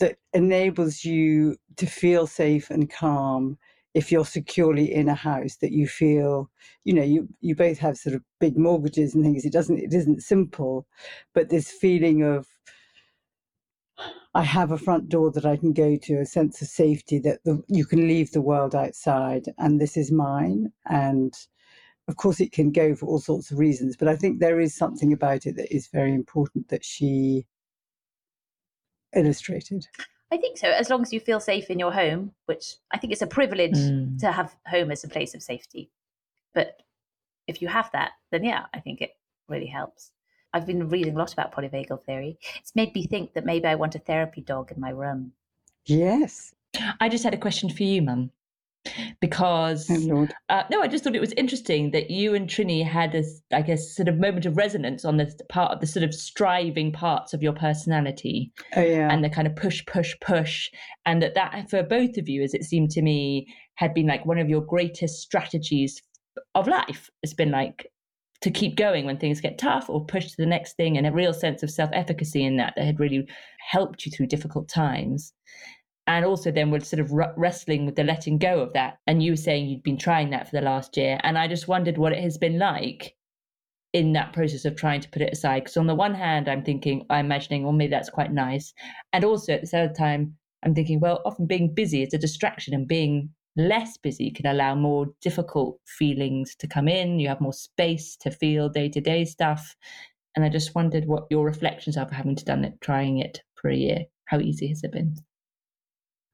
[0.00, 3.58] that enables you to feel safe and calm
[3.94, 6.50] if you're securely in a house that you feel
[6.84, 9.94] you know you you both have sort of big mortgages and things it doesn't it
[9.94, 10.86] isn't simple
[11.34, 12.46] but this feeling of
[14.34, 17.42] I have a front door that I can go to, a sense of safety that
[17.44, 20.72] the, you can leave the world outside and this is mine.
[20.88, 21.34] And
[22.06, 24.76] of course, it can go for all sorts of reasons, but I think there is
[24.76, 27.46] something about it that is very important that she
[29.14, 29.86] illustrated.
[30.30, 33.12] I think so, as long as you feel safe in your home, which I think
[33.12, 34.18] it's a privilege mm.
[34.18, 35.90] to have home as a place of safety.
[36.54, 36.82] But
[37.46, 39.12] if you have that, then yeah, I think it
[39.48, 40.12] really helps.
[40.52, 42.38] I've been reading a lot about polyvagal theory.
[42.56, 45.32] It's made me think that maybe I want a therapy dog in my room.
[45.84, 46.54] Yes.
[47.00, 48.30] I just had a question for you, Mum.
[49.20, 53.14] Because oh, uh, no, I just thought it was interesting that you and Trinny had
[53.14, 56.14] a, I guess, sort of moment of resonance on the part of the sort of
[56.14, 59.12] striving parts of your personality, oh, yeah.
[59.12, 60.70] and the kind of push, push, push,
[61.06, 64.26] and that that for both of you, as it seemed to me, had been like
[64.26, 66.02] one of your greatest strategies
[66.54, 67.10] of life.
[67.22, 67.86] It's been like
[68.40, 71.12] to keep going when things get tough or push to the next thing and a
[71.12, 73.26] real sense of self-efficacy in that that had really
[73.68, 75.32] helped you through difficult times
[76.08, 79.32] and also then we're sort of wrestling with the letting go of that and you
[79.32, 82.12] were saying you'd been trying that for the last year and i just wondered what
[82.12, 83.14] it has been like
[83.92, 86.64] in that process of trying to put it aside because on the one hand i'm
[86.64, 88.74] thinking i'm imagining well maybe that's quite nice
[89.12, 90.34] and also at the same time
[90.64, 94.74] i'm thinking well often being busy is a distraction and being less busy can allow
[94.74, 97.18] more difficult feelings to come in.
[97.18, 99.76] You have more space to feel day to day stuff.
[100.36, 103.42] And I just wondered what your reflections are for having to done it, trying it
[103.56, 104.04] for a year.
[104.26, 105.16] How easy has it been?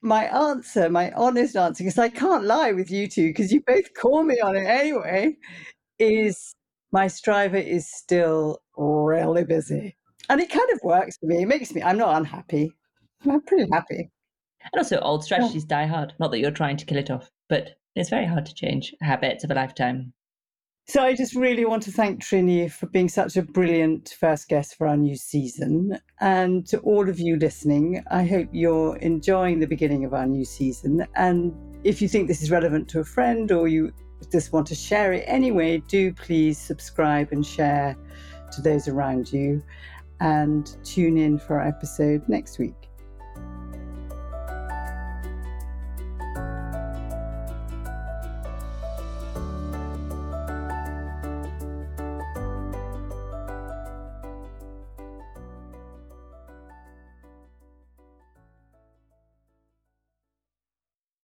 [0.04, 3.94] My answer, my honest answer, because I can't lie with you two, because you both
[3.94, 5.34] call me on it anyway,
[5.98, 6.54] is
[6.92, 9.96] my striver is still really busy.
[10.28, 11.42] And it kind of works for me.
[11.42, 12.74] It makes me, I'm not unhappy.
[13.24, 14.10] I'm pretty happy.
[14.72, 16.12] And also, old strategies die hard.
[16.20, 19.42] Not that you're trying to kill it off, but it's very hard to change habits
[19.42, 20.12] of a lifetime.
[20.86, 24.76] So I just really want to thank Trinny for being such a brilliant first guest
[24.76, 25.98] for our new season.
[26.20, 30.44] And to all of you listening, I hope you're enjoying the beginning of our new
[30.44, 31.06] season.
[31.16, 31.54] And
[31.84, 33.92] if you think this is relevant to a friend or you
[34.30, 37.96] just want to share it anyway, do please subscribe and share
[38.52, 39.62] to those around you.
[40.20, 42.83] And tune in for our episode next week.